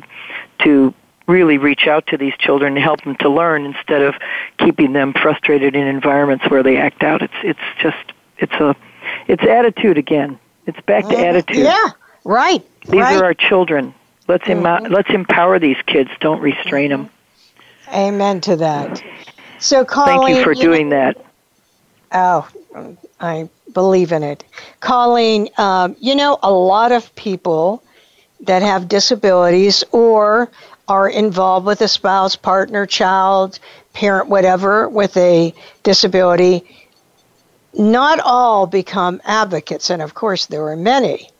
[0.64, 0.94] to
[1.26, 4.14] really reach out to these children and help them to learn instead of
[4.58, 7.22] keeping them frustrated in environments where they act out.
[7.22, 8.76] It's it's just it's a
[9.28, 10.38] it's attitude again.
[10.66, 11.64] It's back to mm, attitude.
[11.64, 11.90] Yeah,
[12.24, 12.64] right.
[12.82, 13.16] These right.
[13.16, 13.94] are our children.
[14.28, 14.92] Let's mm-hmm.
[14.92, 16.11] let's empower these kids.
[16.20, 17.11] Don't restrain them.
[17.92, 19.02] Amen to that.
[19.58, 21.24] So, Colleen, thank you for you doing know, that.
[22.12, 22.48] Oh,
[23.20, 24.44] I believe in it,
[24.80, 25.48] Colleen.
[25.58, 27.82] Um, you know, a lot of people
[28.40, 30.50] that have disabilities or
[30.88, 33.59] are involved with a spouse, partner, child,
[33.92, 36.64] parent, whatever, with a disability
[37.75, 41.31] not all become advocates, and of course, there are many.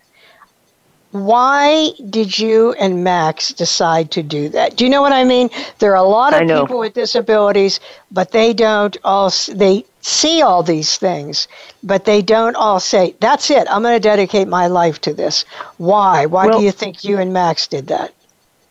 [1.11, 4.77] Why did you and Max decide to do that?
[4.77, 5.51] Do you know what I mean?
[5.79, 10.63] There are a lot of people with disabilities, but they don't all they see all
[10.63, 11.49] these things,
[11.83, 13.67] but they don't all say, "That's it.
[13.71, 15.45] I'm going to dedicate my life to this."
[15.77, 16.25] Why?
[16.25, 18.15] Why well, do you think you and Max did that?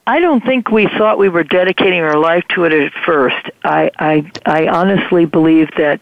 [0.08, 3.50] I don't think we thought we were dedicating our life to it at first.
[3.64, 6.02] I I, I honestly believe that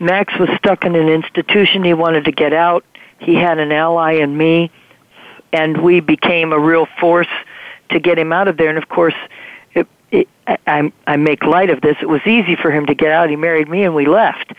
[0.00, 1.84] Max was stuck in an institution.
[1.84, 2.84] He wanted to get out.
[3.18, 4.70] He had an ally in me,
[5.52, 7.28] and we became a real force
[7.90, 8.68] to get him out of there.
[8.68, 9.14] And of course,
[9.74, 11.96] it, it, I, I make light of this.
[12.00, 13.30] It was easy for him to get out.
[13.30, 14.52] He married me, and we left.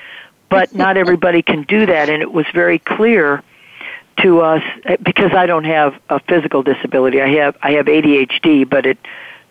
[0.50, 3.44] But not everybody can do that, and it was very clear
[4.21, 4.63] to us
[5.03, 7.21] because I don't have a physical disability.
[7.21, 8.97] I have I have ADHD, but it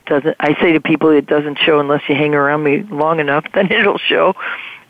[0.07, 0.37] doesn't.
[0.41, 3.45] I say to people, it doesn't show unless you hang around me long enough.
[3.55, 4.35] Then it'll show.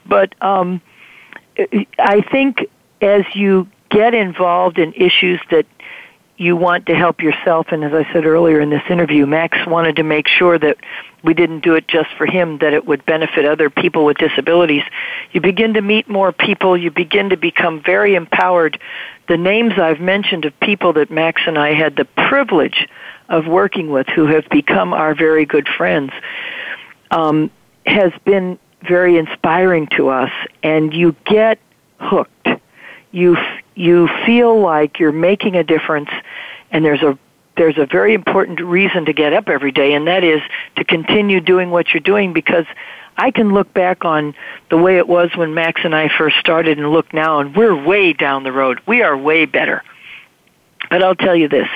[0.07, 0.81] But um,
[1.99, 2.67] I think
[3.01, 5.67] as you get involved in issues that
[6.39, 9.97] you want to help yourself, and as I said earlier in this interview, Max wanted
[9.97, 10.77] to make sure that
[11.25, 14.85] we didn't do it just for him, that it would benefit other people with disabilities.
[15.33, 18.79] You begin to meet more people, you begin to become very empowered.
[19.27, 22.89] The names I've mentioned of people that Max and I had the privilege
[23.29, 26.13] of working with who have become our very good friends
[27.11, 27.51] um,
[27.85, 30.31] has been very inspiring to us
[30.63, 31.59] and you get
[31.99, 32.49] hooked.
[33.11, 33.37] You
[33.79, 36.11] you feel like you're making a difference
[36.71, 37.19] and there's a
[37.57, 40.41] there's a very important reason to get up every day and that is
[40.77, 42.67] to continue doing what you're doing because
[43.17, 44.35] I can look back on
[44.71, 47.75] the way it was when Max and I first started and look now and we're
[47.75, 48.81] way down the road.
[48.87, 49.83] We are way better.
[50.89, 51.69] But I'll tell you this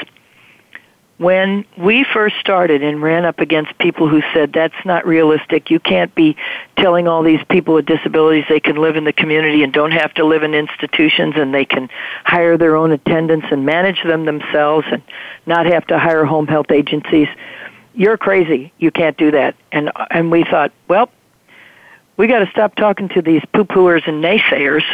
[1.22, 5.78] when we first started and ran up against people who said that's not realistic, you
[5.78, 6.36] can't be
[6.76, 10.12] telling all these people with disabilities they can live in the community and don't have
[10.14, 11.88] to live in institutions and they can
[12.24, 15.00] hire their own attendants and manage them themselves and
[15.46, 17.28] not have to hire home health agencies.
[17.94, 18.72] You're crazy.
[18.78, 19.54] You can't do that.
[19.70, 21.08] And and we thought, well,
[22.16, 24.84] we got to stop talking to these poo-pooers and naysayers.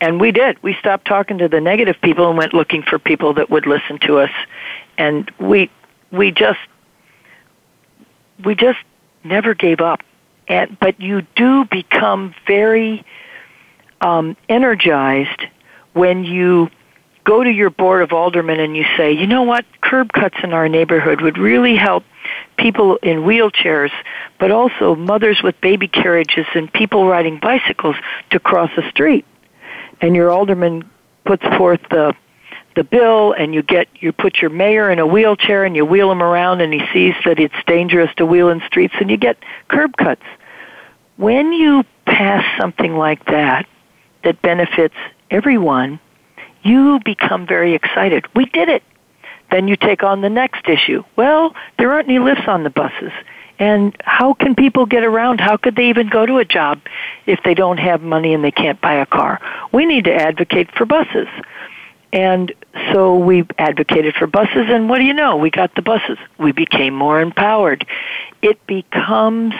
[0.00, 0.62] And we did.
[0.62, 3.98] We stopped talking to the negative people and went looking for people that would listen
[4.00, 4.30] to us
[4.98, 5.70] and we
[6.10, 6.58] we just
[8.44, 8.78] we just
[9.24, 10.00] never gave up.
[10.48, 13.04] And but you do become very
[14.00, 15.46] um, energized
[15.92, 16.70] when you
[17.24, 20.52] go to your board of aldermen and you say, you know what, curb cuts in
[20.54, 22.04] our neighborhood would really help
[22.56, 23.90] people in wheelchairs,
[24.38, 27.96] but also mothers with baby carriages and people riding bicycles
[28.30, 29.26] to cross the street.
[30.00, 30.88] And your alderman
[31.24, 32.14] puts forth the
[32.76, 36.12] the bill and you get you put your mayor in a wheelchair and you wheel
[36.12, 39.36] him around and he sees that it's dangerous to wheel in streets and you get
[39.66, 40.22] curb cuts.
[41.16, 43.66] When you pass something like that
[44.22, 44.94] that benefits
[45.30, 45.98] everyone,
[46.62, 48.26] you become very excited.
[48.36, 48.84] We did it.
[49.50, 51.02] Then you take on the next issue.
[51.16, 53.12] Well, there aren't any lifts on the buses.
[53.58, 55.40] And how can people get around?
[55.40, 56.80] How could they even go to a job
[57.26, 59.40] if they don't have money and they can't buy a car?
[59.72, 61.28] We need to advocate for buses.
[62.12, 62.52] And
[62.92, 65.36] so we advocated for buses, and what do you know?
[65.36, 66.16] We got the buses.
[66.38, 67.86] We became more empowered.
[68.40, 69.54] It becomes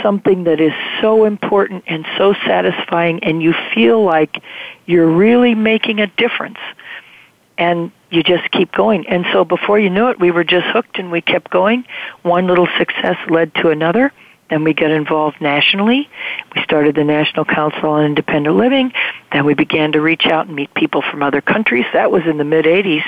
[0.00, 4.42] something that is so important and so satisfying, and you feel like
[4.86, 6.58] you're really making a difference.
[7.58, 9.06] And you just keep going.
[9.08, 11.84] And so before you knew it, we were just hooked and we kept going.
[12.22, 14.12] One little success led to another.
[14.50, 16.10] Then we got involved nationally.
[16.54, 18.92] We started the National Council on Independent Living.
[19.32, 21.86] Then we began to reach out and meet people from other countries.
[21.94, 23.04] That was in the mid 80s.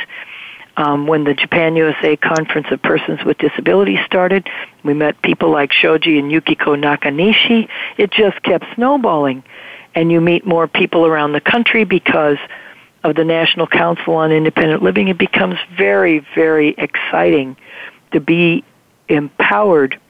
[0.78, 4.48] Um, when the Japan USA Conference of Persons with Disabilities started,
[4.84, 7.68] we met people like Shoji and Yukiko Nakanishi.
[7.98, 9.44] It just kept snowballing.
[9.94, 12.38] And you meet more people around the country because
[13.04, 15.08] of the National Council on Independent Living.
[15.08, 17.56] It becomes very, very exciting
[18.12, 18.64] to be
[19.08, 20.00] empowered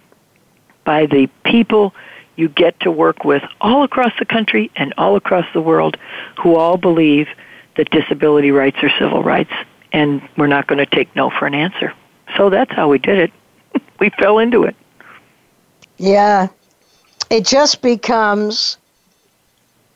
[0.85, 1.93] by the people
[2.37, 5.97] you get to work with all across the country and all across the world
[6.41, 7.29] who all believe
[7.77, 9.53] that disability rights are civil rights
[9.93, 11.93] and we're not going to take no for an answer.
[12.37, 13.33] So that's how we did it.
[14.01, 14.77] we fell into it.
[15.97, 16.49] Yeah.
[17.31, 18.77] It just becomes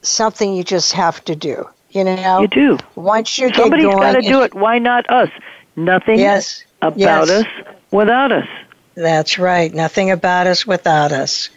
[0.02, 1.68] something you just have to do.
[1.90, 2.78] You know, you do.
[2.94, 4.54] Once you Somebody's got to do it.
[4.54, 5.30] Why not us?
[5.76, 7.30] Nothing yes, about yes.
[7.30, 7.46] us
[7.90, 8.48] without us.
[8.94, 9.72] That's right.
[9.72, 11.48] Nothing about us without us.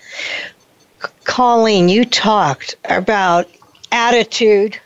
[1.23, 3.49] Colleen, you talked about
[3.91, 4.79] attitude,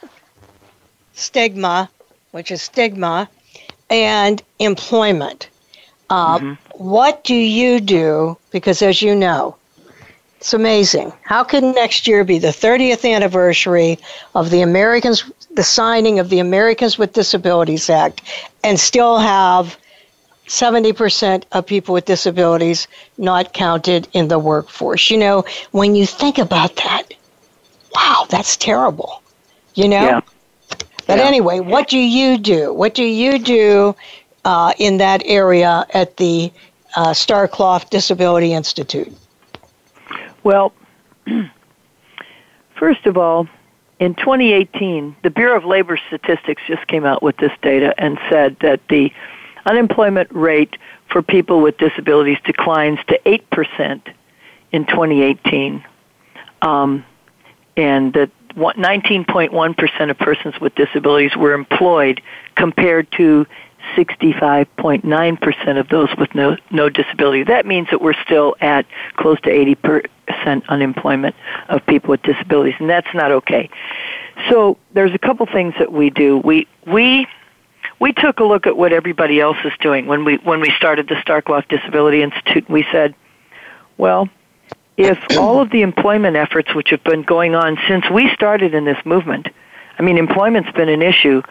[1.13, 1.89] stigma,
[2.31, 3.29] which is stigma,
[3.89, 5.49] and employment.
[6.09, 6.83] Um, mm-hmm.
[6.83, 8.37] What do you do?
[8.51, 9.57] Because as you know,
[10.45, 11.11] it's amazing.
[11.23, 13.97] How can next year be the 30th anniversary
[14.35, 15.23] of the Americans,
[15.55, 18.21] the signing of the Americans with Disabilities Act,
[18.63, 19.75] and still have
[20.47, 22.87] 70% of people with disabilities
[23.17, 25.09] not counted in the workforce?
[25.09, 27.15] You know, when you think about that,
[27.95, 29.23] wow, that's terrible.
[29.73, 30.03] You know?
[30.03, 30.21] Yeah.
[31.07, 31.25] But Yeah.
[31.25, 32.71] anyway, what do you do?
[32.71, 33.95] What do you do
[34.43, 36.51] uh, in that area at the
[36.95, 39.11] uh, Starkloff Disability Institute?
[40.45, 40.73] Well,
[42.79, 43.47] first of all,
[43.99, 48.55] in 2018, the Bureau of Labor Statistics just came out with this data and said
[48.61, 49.11] that the
[49.65, 50.77] unemployment rate
[51.09, 54.01] for people with disabilities declines to 8%
[54.71, 55.83] in 2018.
[56.61, 57.03] Um,
[57.75, 62.21] and that 19.1% of persons with disabilities were employed
[62.55, 63.47] compared to
[63.95, 67.43] 65.9% of those with no, no disability.
[67.43, 71.35] That means that we're still at close to 80% unemployment
[71.69, 73.69] of people with disabilities, and that's not okay.
[74.49, 76.37] So there's a couple things that we do.
[76.37, 77.27] We, we,
[77.99, 81.07] we took a look at what everybody else is doing when we, when we started
[81.07, 82.69] the Starkloff Disability Institute.
[82.69, 83.15] We said,
[83.97, 84.29] well,
[84.97, 88.85] if all of the employment efforts which have been going on since we started in
[88.85, 89.47] this movement,
[89.97, 91.41] I mean, employment's been an issue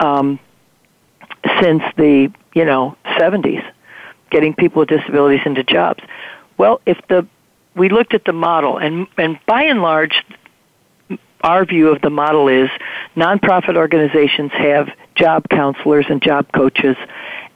[0.00, 0.38] um,
[1.60, 3.64] since the you know 70s,
[4.30, 6.02] getting people with disabilities into jobs.
[6.56, 7.26] Well, if the
[7.74, 10.24] we looked at the model, and and by and large,
[11.42, 12.70] our view of the model is
[13.16, 16.96] nonprofit organizations have job counselors and job coaches,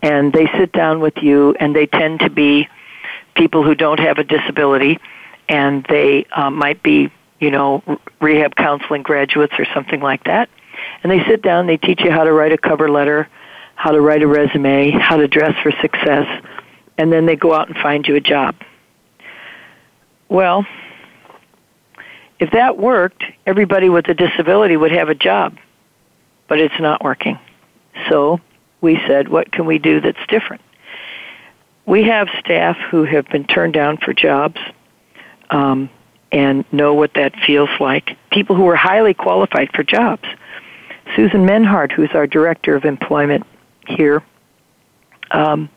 [0.03, 2.69] and they sit down with you, and they tend to be
[3.35, 4.99] people who don't have a disability,
[5.49, 7.11] and they uh, might be
[7.41, 7.83] you know
[8.21, 10.49] rehab counseling graduates or something like that.
[11.03, 13.29] And they sit down, they teach you how to write a cover letter,
[13.79, 16.27] how to write a resume, how to dress for success,
[16.99, 18.57] and then they go out and find you a job.
[20.29, 20.67] Well,
[22.41, 25.57] if that worked, everybody with a disability would have a job,
[26.49, 27.39] but it's not working.
[28.09, 28.41] So
[28.81, 30.63] we said, what can we do that's different?
[31.87, 34.59] We have staff who have been turned down for jobs
[35.51, 35.89] um,
[36.33, 38.19] and know what that feels like.
[38.33, 40.25] People who are highly qualified for jobs.
[41.15, 43.47] Susan Menhart, who's our director of employment
[43.89, 44.23] here,
[45.31, 45.69] um,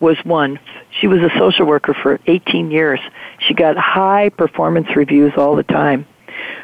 [0.00, 0.58] was one.
[1.00, 3.00] She was a social worker for 18 years.
[3.38, 6.06] She got high performance reviews all the time.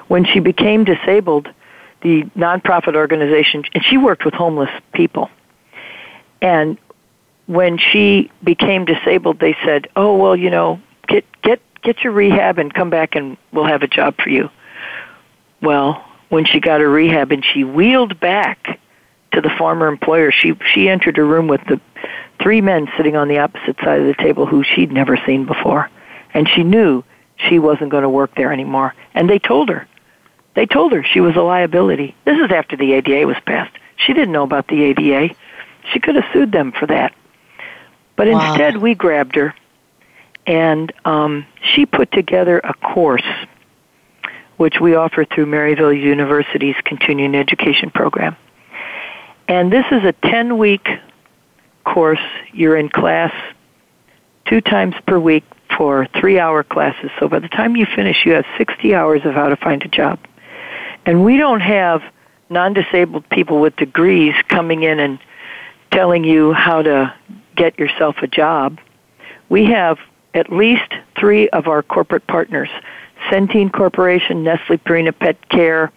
[0.08, 1.48] When she became disabled,
[2.02, 5.30] the nonprofit organization, and she worked with homeless people.
[6.40, 6.76] And
[7.46, 12.58] when she became disabled, they said, "Oh well, you know, get get get your rehab
[12.58, 14.50] and come back, and we'll have a job for you."
[15.62, 18.80] Well, when she got her rehab and she wheeled back
[19.32, 20.30] to the former employer.
[20.30, 21.80] She she entered a room with the
[22.40, 25.90] three men sitting on the opposite side of the table who she'd never seen before,
[26.34, 27.04] and she knew
[27.36, 28.94] she wasn't going to work there anymore.
[29.14, 29.86] And they told her,
[30.54, 32.14] they told her she was a liability.
[32.24, 33.76] This is after the ADA was passed.
[33.96, 35.34] She didn't know about the ADA.
[35.92, 37.14] She could have sued them for that.
[38.16, 38.48] But wow.
[38.48, 39.54] instead, we grabbed her,
[40.46, 43.24] and um, she put together a course
[44.58, 48.36] which we offer through Maryville University's continuing education program.
[49.52, 50.88] And this is a 10 week
[51.84, 52.26] course.
[52.54, 53.34] You're in class
[54.46, 55.44] two times per week
[55.76, 57.10] for three hour classes.
[57.20, 59.88] So by the time you finish, you have 60 hours of how to find a
[59.88, 60.18] job.
[61.04, 62.02] And we don't have
[62.48, 65.18] non disabled people with degrees coming in and
[65.90, 67.14] telling you how to
[67.54, 68.80] get yourself a job.
[69.50, 69.98] We have
[70.32, 72.70] at least three of our corporate partners
[73.28, 75.92] Centene Corporation, Nestle Purina Pet Care,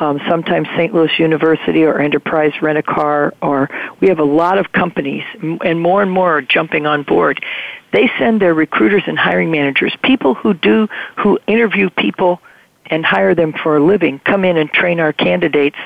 [0.00, 0.94] um, sometimes St.
[0.94, 3.68] Louis University or Enterprise Rent a Car, or
[4.00, 7.44] we have a lot of companies, and more and more are jumping on board.
[7.92, 12.40] They send their recruiters and hiring managers, people who do, who interview people
[12.86, 15.76] and hire them for a living, come in and train our candidates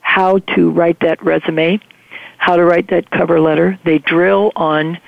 [0.00, 1.80] how to write that resume,
[2.36, 3.78] how to write that cover letter.
[3.84, 4.98] They drill on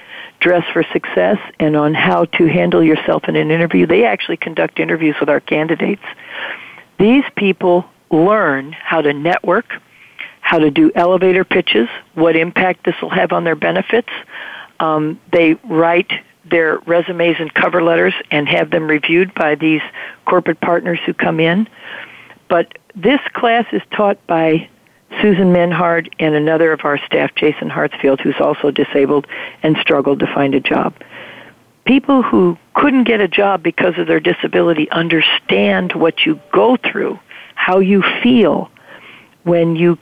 [0.40, 3.86] dress for success and on how to handle yourself in an interview.
[3.86, 6.02] They actually conduct interviews with our candidates.
[6.98, 9.66] These people learn how to network,
[10.40, 14.10] how to do elevator pitches, what impact this will have on their benefits.
[14.80, 16.10] Um, they write
[16.44, 19.80] their resumes and cover letters and have them reviewed by these
[20.26, 21.68] corporate partners who come in.
[22.48, 24.68] But this class is taught by
[25.20, 29.26] Susan Menhard and another of our staff, Jason Hartsfield, who's also disabled
[29.62, 30.94] and struggled to find a job.
[31.84, 37.18] People who couldn't get a job because of their disability understand what you go through,
[37.54, 38.70] how you feel
[39.44, 39.98] when you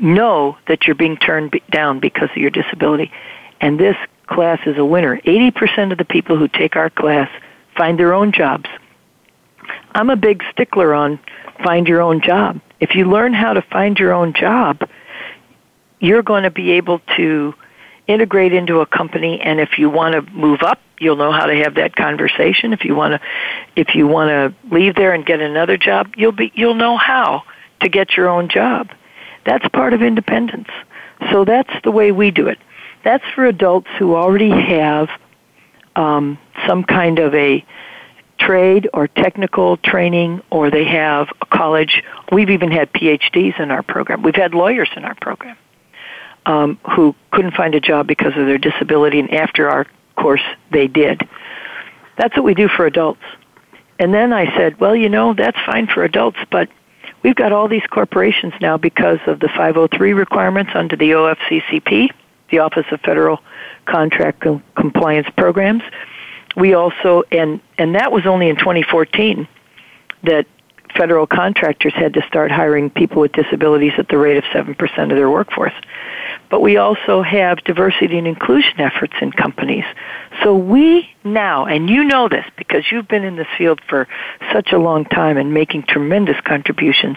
[0.00, 3.10] know that you're being turned down because of your disability.
[3.60, 5.20] And this class is a winner.
[5.20, 7.30] 80% of the people who take our class
[7.76, 8.68] find their own jobs.
[9.94, 11.18] I'm a big stickler on
[11.62, 12.60] find your own job.
[12.80, 14.88] If you learn how to find your own job,
[16.00, 17.54] you're going to be able to
[18.06, 21.54] integrate into a company and if you want to move up, you'll know how to
[21.54, 22.72] have that conversation.
[22.72, 23.20] If you want to
[23.76, 27.44] if you want to leave there and get another job, you'll be you'll know how
[27.80, 28.90] to get your own job.
[29.44, 30.68] That's part of independence.
[31.30, 32.58] So that's the way we do it.
[33.04, 35.08] That's for adults who already have
[35.96, 37.64] um, some kind of a
[38.38, 42.02] trade or technical training or they have a college.
[42.32, 44.22] We've even had PhDs in our program.
[44.22, 45.56] We've had lawyers in our program
[46.46, 49.86] um, who couldn't find a job because of their disability, and after our
[50.16, 51.26] course, they did.
[52.16, 53.22] That's what we do for adults.
[53.98, 56.68] And then I said, well, you know, that's fine for adults, but
[57.22, 62.10] we've got all these corporations now because of the 503 requirements under the OFCCP,
[62.50, 63.40] the Office of Federal
[63.86, 65.82] Contract Com- Compliance Programs
[66.56, 69.48] we also and and that was only in 2014
[70.24, 70.46] that
[70.96, 75.08] federal contractors had to start hiring people with disabilities at the rate of 7% of
[75.08, 75.72] their workforce.
[76.50, 79.84] But we also have diversity and inclusion efforts in companies.
[80.42, 84.06] So we now, and you know this because you've been in this field for
[84.52, 87.16] such a long time and making tremendous contributions,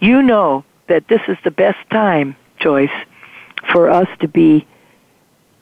[0.00, 2.90] you know that this is the best time, Joyce,
[3.72, 4.66] for us to be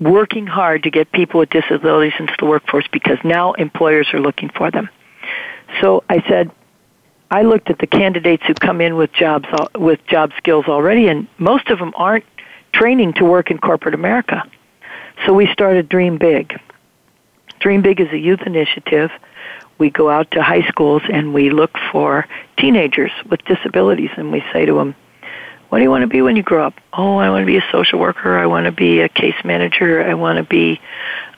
[0.00, 4.48] working hard to get people with disabilities into the workforce because now employers are looking
[4.48, 4.88] for them.
[5.80, 6.50] So I said,
[7.32, 11.08] I looked at the candidates who come in with jobs uh, with job skills already,
[11.08, 12.26] and most of them aren't
[12.74, 14.44] training to work in corporate America.
[15.24, 16.60] So we started Dream Big.
[17.58, 19.10] Dream Big is a youth initiative.
[19.78, 22.28] We go out to high schools and we look for
[22.58, 24.94] teenagers with disabilities, and we say to them,
[25.70, 26.74] what do you want to be when you grow up?
[26.92, 28.36] Oh, I want to be a social worker.
[28.36, 30.04] I want to be a case manager.
[30.04, 30.82] I want to be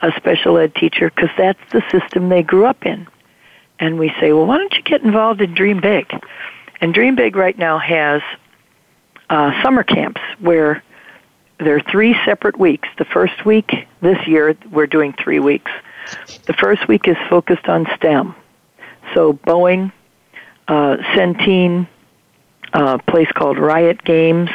[0.03, 3.07] a special ed teacher because that's the system they grew up in.
[3.85, 6.11] And we say, well, why don't you get involved in Dream Big?
[6.81, 8.23] And Dream Big right now has
[9.29, 10.83] uh, summer camps where
[11.59, 12.89] there are three separate weeks.
[12.97, 15.71] The first week this year, we're doing three weeks.
[16.47, 18.35] The first week is focused on STEM.
[19.13, 19.93] So Boeing,
[20.67, 21.87] uh, Centene,
[22.73, 24.49] a place called Riot Games,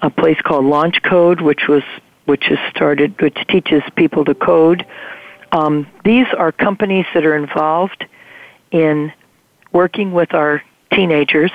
[0.00, 1.82] a place called Launch Code, which was
[2.26, 4.86] which has started, which teaches people to code.
[5.50, 8.06] Um, these are companies that are involved
[8.70, 9.12] in
[9.72, 10.62] working with our
[10.92, 11.52] teenagers.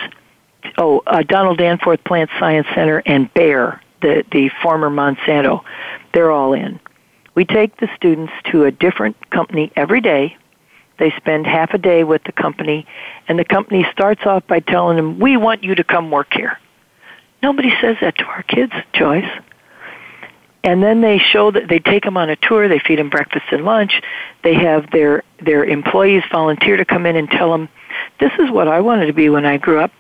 [0.78, 5.63] Oh, uh, Donald Danforth Plant Science Center and Bayer, the the former Monsanto,
[6.13, 6.80] they're all in.
[7.36, 10.38] We take the students to a different company every day
[10.97, 12.86] they spend half a day with the company,
[13.28, 16.59] and the company starts off by telling them, We want you to come work here.
[17.43, 19.30] Nobody says that to our kids, Joyce.
[20.66, 22.68] And then they show that they take them on a tour.
[22.68, 24.01] They feed them breakfast and lunch.
[24.43, 27.70] They have their their employees volunteer to come in and tell them,
[28.20, 29.91] "This is what I wanted to be when I grew up.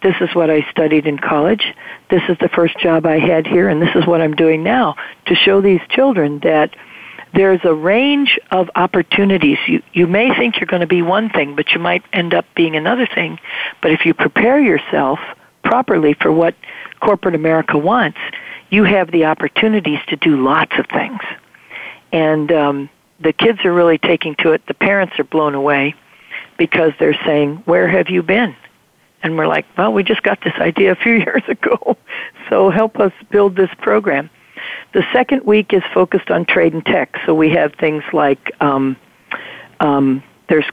[0.00, 1.74] This is what I studied in college.
[2.08, 4.96] This is the first job I had here, and this is what I'm doing now."
[5.26, 6.70] To show these children that
[7.34, 9.58] there's a range of opportunities.
[9.66, 12.46] You you may think you're going to be one thing, but you might end up
[12.54, 13.38] being another thing.
[13.82, 15.20] But if you prepare yourself
[15.64, 16.54] properly for what
[17.00, 18.18] corporate America wants,
[18.70, 21.20] you have the opportunities to do lots of things.
[22.12, 22.90] And um,
[23.20, 24.66] the kids are really taking to it.
[24.66, 25.94] The parents are blown away
[26.56, 28.56] because they're saying, "Where have you been?"
[29.22, 31.96] And we're like, "Well, we just got this idea a few years ago,
[32.48, 34.30] so help us build this program."
[34.92, 37.16] The second week is focused on trade and tech.
[37.26, 38.96] So we have things like um,
[39.80, 40.66] um, there's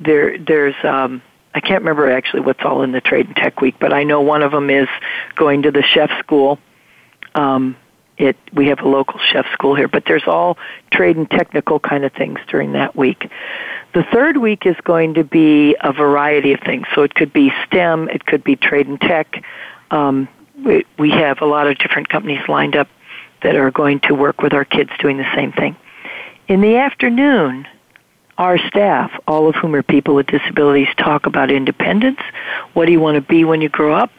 [0.00, 1.22] there there's um,
[1.56, 4.20] I can't remember actually what's all in the trade and tech week, but I know
[4.20, 4.88] one of them is
[5.36, 6.58] going to the chef school.
[7.34, 7.76] Um,
[8.18, 10.58] it we have a local chef school here, but there's all
[10.92, 13.30] trade and technical kind of things during that week.
[13.94, 16.86] The third week is going to be a variety of things.
[16.94, 19.42] So it could be STEM, it could be trade and tech.
[19.90, 20.28] Um,
[20.62, 22.88] we, we have a lot of different companies lined up
[23.42, 25.74] that are going to work with our kids doing the same thing.
[26.48, 27.66] In the afternoon,
[28.38, 32.20] our staff, all of whom are people with disabilities, talk about independence.
[32.74, 34.10] What do you want to be when you grow up?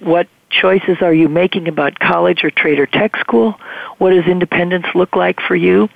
[0.00, 3.58] What choices are you making about college or trade or tech school?
[3.98, 5.88] What does independence look like for you?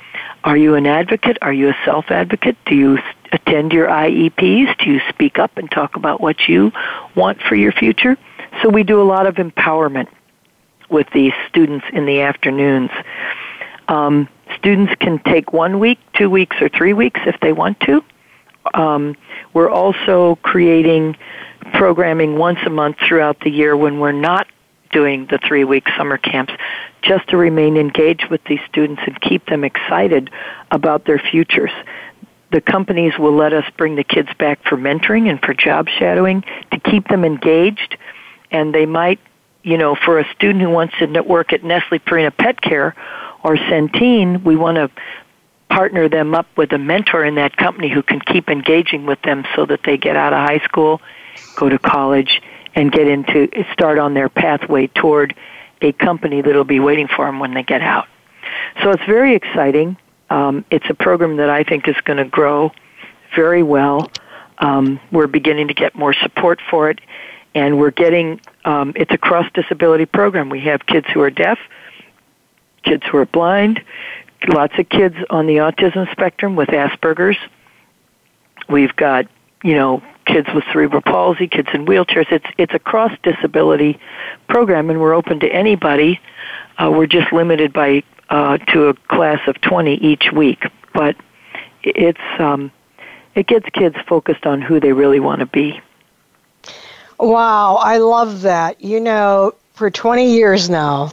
[0.45, 1.39] Are you an advocate?
[1.43, 2.57] Are you a self advocate?
[2.67, 2.99] Do you
[3.33, 4.79] attend your IEPs?
[4.79, 6.73] Do you speak up and talk about what you
[7.15, 8.17] want for your future?
[8.63, 10.09] So we do a lot of empowerment
[10.89, 12.91] with these students in the afternoons.
[13.89, 18.05] Um, students can take one week, two weeks, or three weeks if they want to.
[18.75, 19.17] Um,
[19.55, 21.17] we're also creating
[21.73, 24.47] programming once a month throughout the year when we're not
[24.91, 26.53] doing the three week summer camps
[27.03, 30.31] just to remain engaged with these students and keep them excited
[30.71, 31.71] about their futures.
[32.51, 36.43] The companies will let us bring the kids back for mentoring and for job shadowing
[36.73, 37.99] to keep them engaged,
[38.51, 39.21] and they might
[39.63, 42.95] you know, for a student who wants to work at Nestle Purina Pet Care
[43.43, 44.91] or Centene, we want to
[45.69, 49.45] partner them up with a mentor in that company who can keep engaging with them
[49.55, 51.01] so that they get out of high school,
[51.57, 52.41] go to college,
[52.75, 55.35] and get into start on their pathway toward
[55.83, 58.07] a company that'll be waiting for them when they get out.
[58.83, 59.97] So it's very exciting.
[60.31, 62.73] Um, it's a program that I think is going to grow
[63.35, 64.11] very well.
[64.59, 67.01] Um, we're beginning to get more support for it,
[67.55, 70.51] and we're getting um, it's a cross disability program.
[70.51, 71.59] We have kids who are deaf,
[72.89, 73.83] kids who are blind,
[74.49, 77.39] lots of kids on the autism spectrum with Asperger's.
[78.69, 79.27] We've got
[79.63, 82.31] you know kids with cerebral palsy, kids in wheelchairs.
[82.31, 83.99] It's it's a cross disability
[84.49, 86.21] program, and we're open to anybody.
[86.79, 91.17] Uh, we're just limited by uh, to a class of twenty each week, but
[91.83, 92.71] it's um,
[93.35, 95.81] it gets kids focused on who they really want to be.
[97.19, 98.81] Wow, I love that.
[98.81, 101.13] You know, for 20 years now,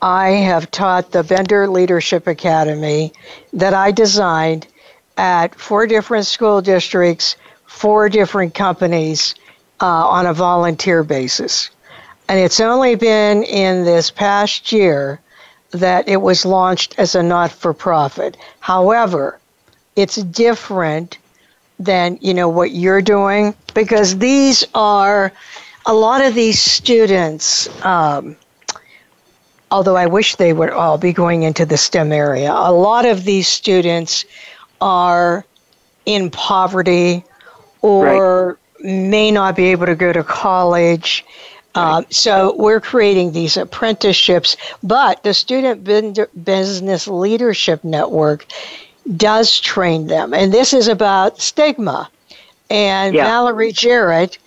[0.00, 3.12] I have taught the Bender Leadership Academy
[3.52, 4.66] that I designed
[5.16, 7.36] at four different school districts,
[7.66, 9.34] four different companies
[9.80, 11.70] uh, on a volunteer basis.
[12.28, 15.20] And it's only been in this past year
[15.70, 18.36] that it was launched as a not for profit.
[18.60, 19.38] However,
[19.96, 21.18] it's different
[21.78, 25.32] than you know what you're doing because these are
[25.86, 28.36] a lot of these students um,
[29.70, 33.24] although i wish they would all be going into the stem area a lot of
[33.24, 34.24] these students
[34.80, 35.44] are
[36.06, 37.24] in poverty
[37.82, 38.84] or right.
[38.84, 41.24] may not be able to go to college
[41.74, 48.46] uh, so we're creating these apprenticeships, but the Student Business Leadership Network
[49.16, 50.34] does train them.
[50.34, 52.10] And this is about stigma.
[52.68, 53.24] And yeah.
[53.24, 54.38] Valerie Jarrett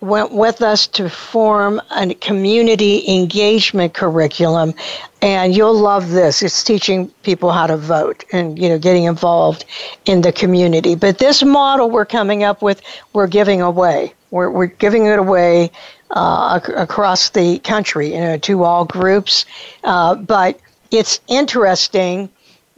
[0.00, 4.74] went with us to form a community engagement curriculum.
[5.20, 6.42] And you'll love this.
[6.42, 9.64] It's teaching people how to vote and you know getting involved
[10.04, 10.94] in the community.
[10.94, 12.82] But this model we're coming up with
[13.12, 14.14] we're giving away.
[14.30, 15.70] We're, we're giving it away
[16.10, 19.44] uh, ac- across the country you know to all groups.
[19.84, 22.28] Uh, but it's interesting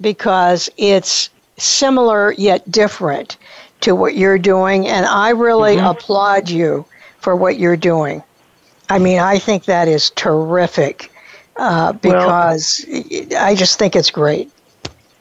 [0.01, 3.37] because it's similar yet different
[3.83, 4.87] to what you're doing.
[4.87, 5.87] And I really mm-hmm.
[5.87, 6.87] applaud you
[7.21, 8.23] for what you're doing.
[8.89, 11.13] I mean, I think that is terrific
[11.57, 14.51] uh, because well, I just think it's great.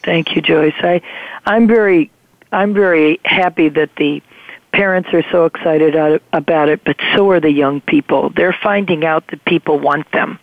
[0.04, 0.74] Thank you, Joyce.
[0.80, 1.02] I,
[1.46, 2.10] I'm very,
[2.52, 4.24] I'm very happy that the
[4.72, 8.30] parents are so excited about it, but so are the young people.
[8.30, 10.40] They're finding out that people want them.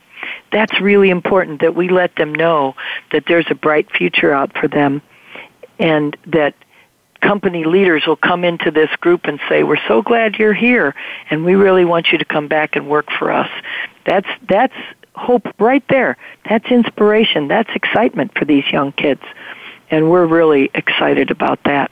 [0.53, 2.75] That's really important that we let them know
[3.13, 5.03] that there's a bright future out for them
[5.79, 6.55] and that
[7.21, 10.95] company leaders will come into this group and say, "We're so glad you're here
[11.31, 13.51] and we really want you to come back and work for us."
[14.05, 14.75] That's that's
[15.15, 16.17] hope right there.
[16.49, 17.49] That's inspiration.
[17.49, 19.23] That's excitement for these young kids.
[19.91, 21.91] And we're really excited about that.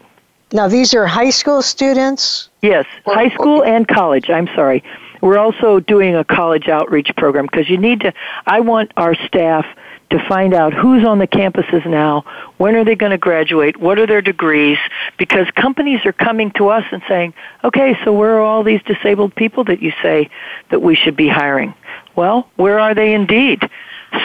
[0.52, 2.48] Now, these are high school students?
[2.62, 4.30] Yes, high school and college.
[4.30, 4.84] I'm sorry.
[5.20, 8.12] We're also doing a college outreach program because you need to,
[8.46, 9.66] I want our staff
[10.10, 12.24] to find out who's on the campuses now,
[12.58, 14.78] when are they going to graduate, what are their degrees,
[15.18, 17.34] because companies are coming to us and saying,
[17.64, 20.30] okay, so where are all these disabled people that you say
[20.70, 21.74] that we should be hiring?
[22.16, 23.68] Well, where are they indeed?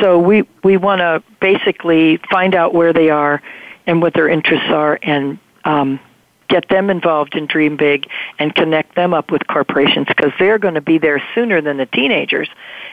[0.02, 3.42] So we, we want to basically find out where they are
[3.88, 6.00] and what their interests are and um,
[6.50, 8.08] get them involved in Dream Big
[8.38, 11.86] and connect them up with corporations because they're going to be there sooner than the
[11.86, 12.50] teenagers,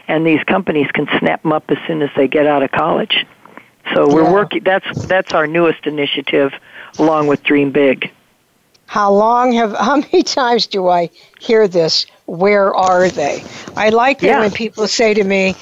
[0.09, 3.27] and these companies can snap them up as soon as they get out of college.
[3.95, 4.33] So we're yeah.
[4.33, 4.63] working.
[4.65, 6.53] That's that's our newest initiative,
[6.99, 8.11] along with Dream Big.
[8.87, 9.73] How long have?
[9.79, 12.07] How many times do I hear this?
[12.27, 13.45] Where are they?
[13.77, 14.41] I like it yeah.
[14.41, 15.55] when people say to me,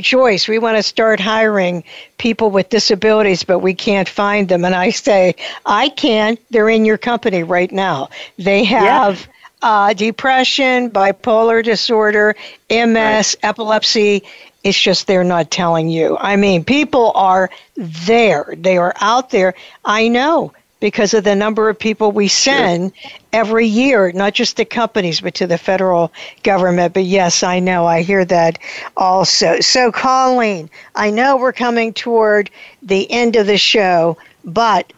[0.00, 1.84] Joyce, we want to start hiring
[2.16, 4.64] people with disabilities, but we can't find them.
[4.64, 5.34] And I say,
[5.66, 6.38] I can.
[6.48, 8.08] They're in your company right now.
[8.38, 9.20] They have.
[9.20, 9.32] Yeah.
[9.62, 12.36] Uh, depression, bipolar disorder,
[12.70, 13.36] MS, right.
[13.42, 14.22] epilepsy.
[14.62, 16.16] It's just they're not telling you.
[16.20, 18.52] I mean, people are there.
[18.56, 19.54] They are out there.
[19.84, 23.10] I know because of the number of people we send sure.
[23.32, 26.94] every year, not just to companies, but to the federal government.
[26.94, 28.58] But yes, I know, I hear that
[28.96, 29.60] also.
[29.60, 32.50] So, Colleen, I know we're coming toward
[32.82, 34.92] the end of the show, but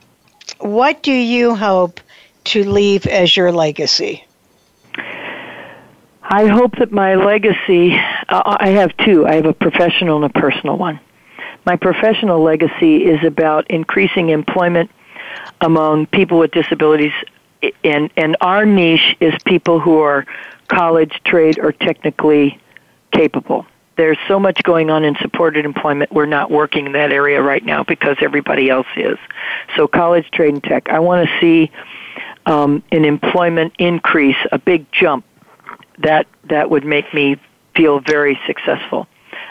[0.58, 2.00] what do you hope
[2.44, 4.24] to leave as your legacy?
[6.30, 7.94] I hope that my legacy,
[8.28, 9.26] uh, I have two.
[9.26, 11.00] I have a professional and a personal one.
[11.64, 14.90] My professional legacy is about increasing employment
[15.60, 17.12] among people with disabilities
[17.84, 20.26] and and our niche is people who are
[20.68, 22.60] college, trade, or technically
[23.12, 23.66] capable.
[23.96, 26.12] There's so much going on in supported employment.
[26.12, 29.18] We're not working in that area right now because everybody else is.
[29.76, 30.88] So college, trade, and tech.
[30.88, 31.72] I want to see
[32.46, 35.24] um, an employment increase, a big jump.
[35.98, 37.36] That that would make me
[37.74, 39.06] feel very successful.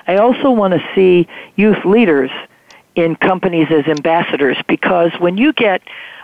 [0.07, 2.31] I also want to see youth leaders
[2.95, 5.81] in companies as ambassadors because when you get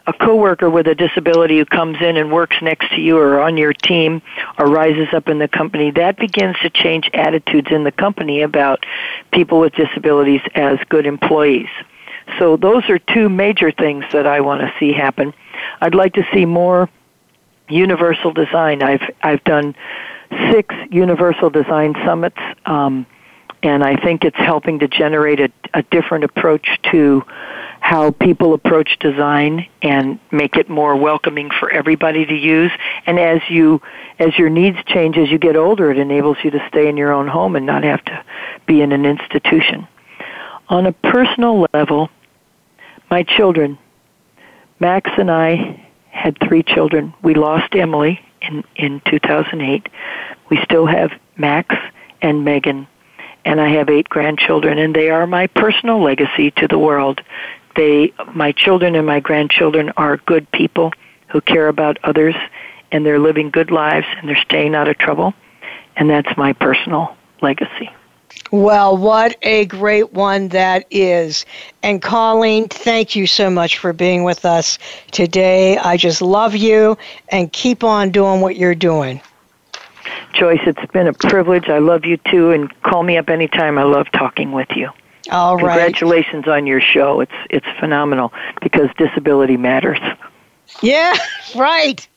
[0.07, 3.55] a coworker with a disability who comes in and works next to you or on
[3.55, 4.21] your team
[4.57, 8.85] or rises up in the company, that begins to change attitudes in the company about
[9.31, 11.69] people with disabilities as good employees.
[12.39, 15.33] So those are two major things that I want to see happen.
[15.79, 16.89] I'd like to see more
[17.69, 18.83] universal design.
[18.83, 19.75] I've I've done
[20.51, 22.39] six universal design summits.
[22.65, 23.05] Um,
[23.63, 27.23] and I think it's helping to generate a, a different approach to
[27.79, 32.71] how people approach design and make it more welcoming for everybody to use.
[33.05, 33.81] And as you,
[34.19, 37.11] as your needs change as you get older, it enables you to stay in your
[37.11, 38.23] own home and not have to
[38.65, 39.87] be in an institution.
[40.69, 42.09] On a personal level,
[43.09, 43.77] my children,
[44.79, 45.82] Max and I
[46.13, 47.13] had three children.
[47.21, 49.89] We lost Emily in, in 2008.
[50.49, 51.75] We still have Max
[52.21, 52.87] and Megan
[53.45, 57.21] and I have eight grandchildren, and they are my personal legacy to the world.
[57.75, 60.93] They, my children and my grandchildren are good people
[61.27, 62.35] who care about others,
[62.91, 65.33] and they're living good lives, and they're staying out of trouble,
[65.95, 67.89] and that's my personal legacy.
[68.51, 71.45] Well, what a great one that is.
[71.81, 74.77] And Colleen, thank you so much for being with us
[75.11, 75.77] today.
[75.77, 76.97] I just love you
[77.29, 79.21] and keep on doing what you're doing.
[80.33, 81.69] Joyce, it's been a privilege.
[81.69, 83.77] I love you too, and call me up anytime.
[83.77, 84.89] I love talking with you.
[85.31, 85.95] All right.
[85.95, 87.21] Congratulations on your show.
[87.21, 89.99] It's it's phenomenal because disability matters.
[90.81, 91.15] Yeah,
[91.55, 92.07] right.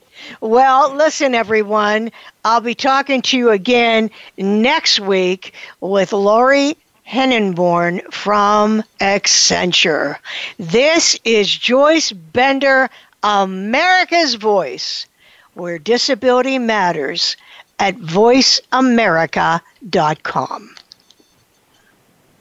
[0.41, 2.11] Well, listen, everyone.
[2.45, 10.17] I'll be talking to you again next week with Lori Henneborn from Accenture.
[10.59, 12.91] This is Joyce Bender,
[13.23, 15.07] America's Voice,
[15.55, 17.37] where disability matters
[17.79, 20.75] at voiceamerica.com.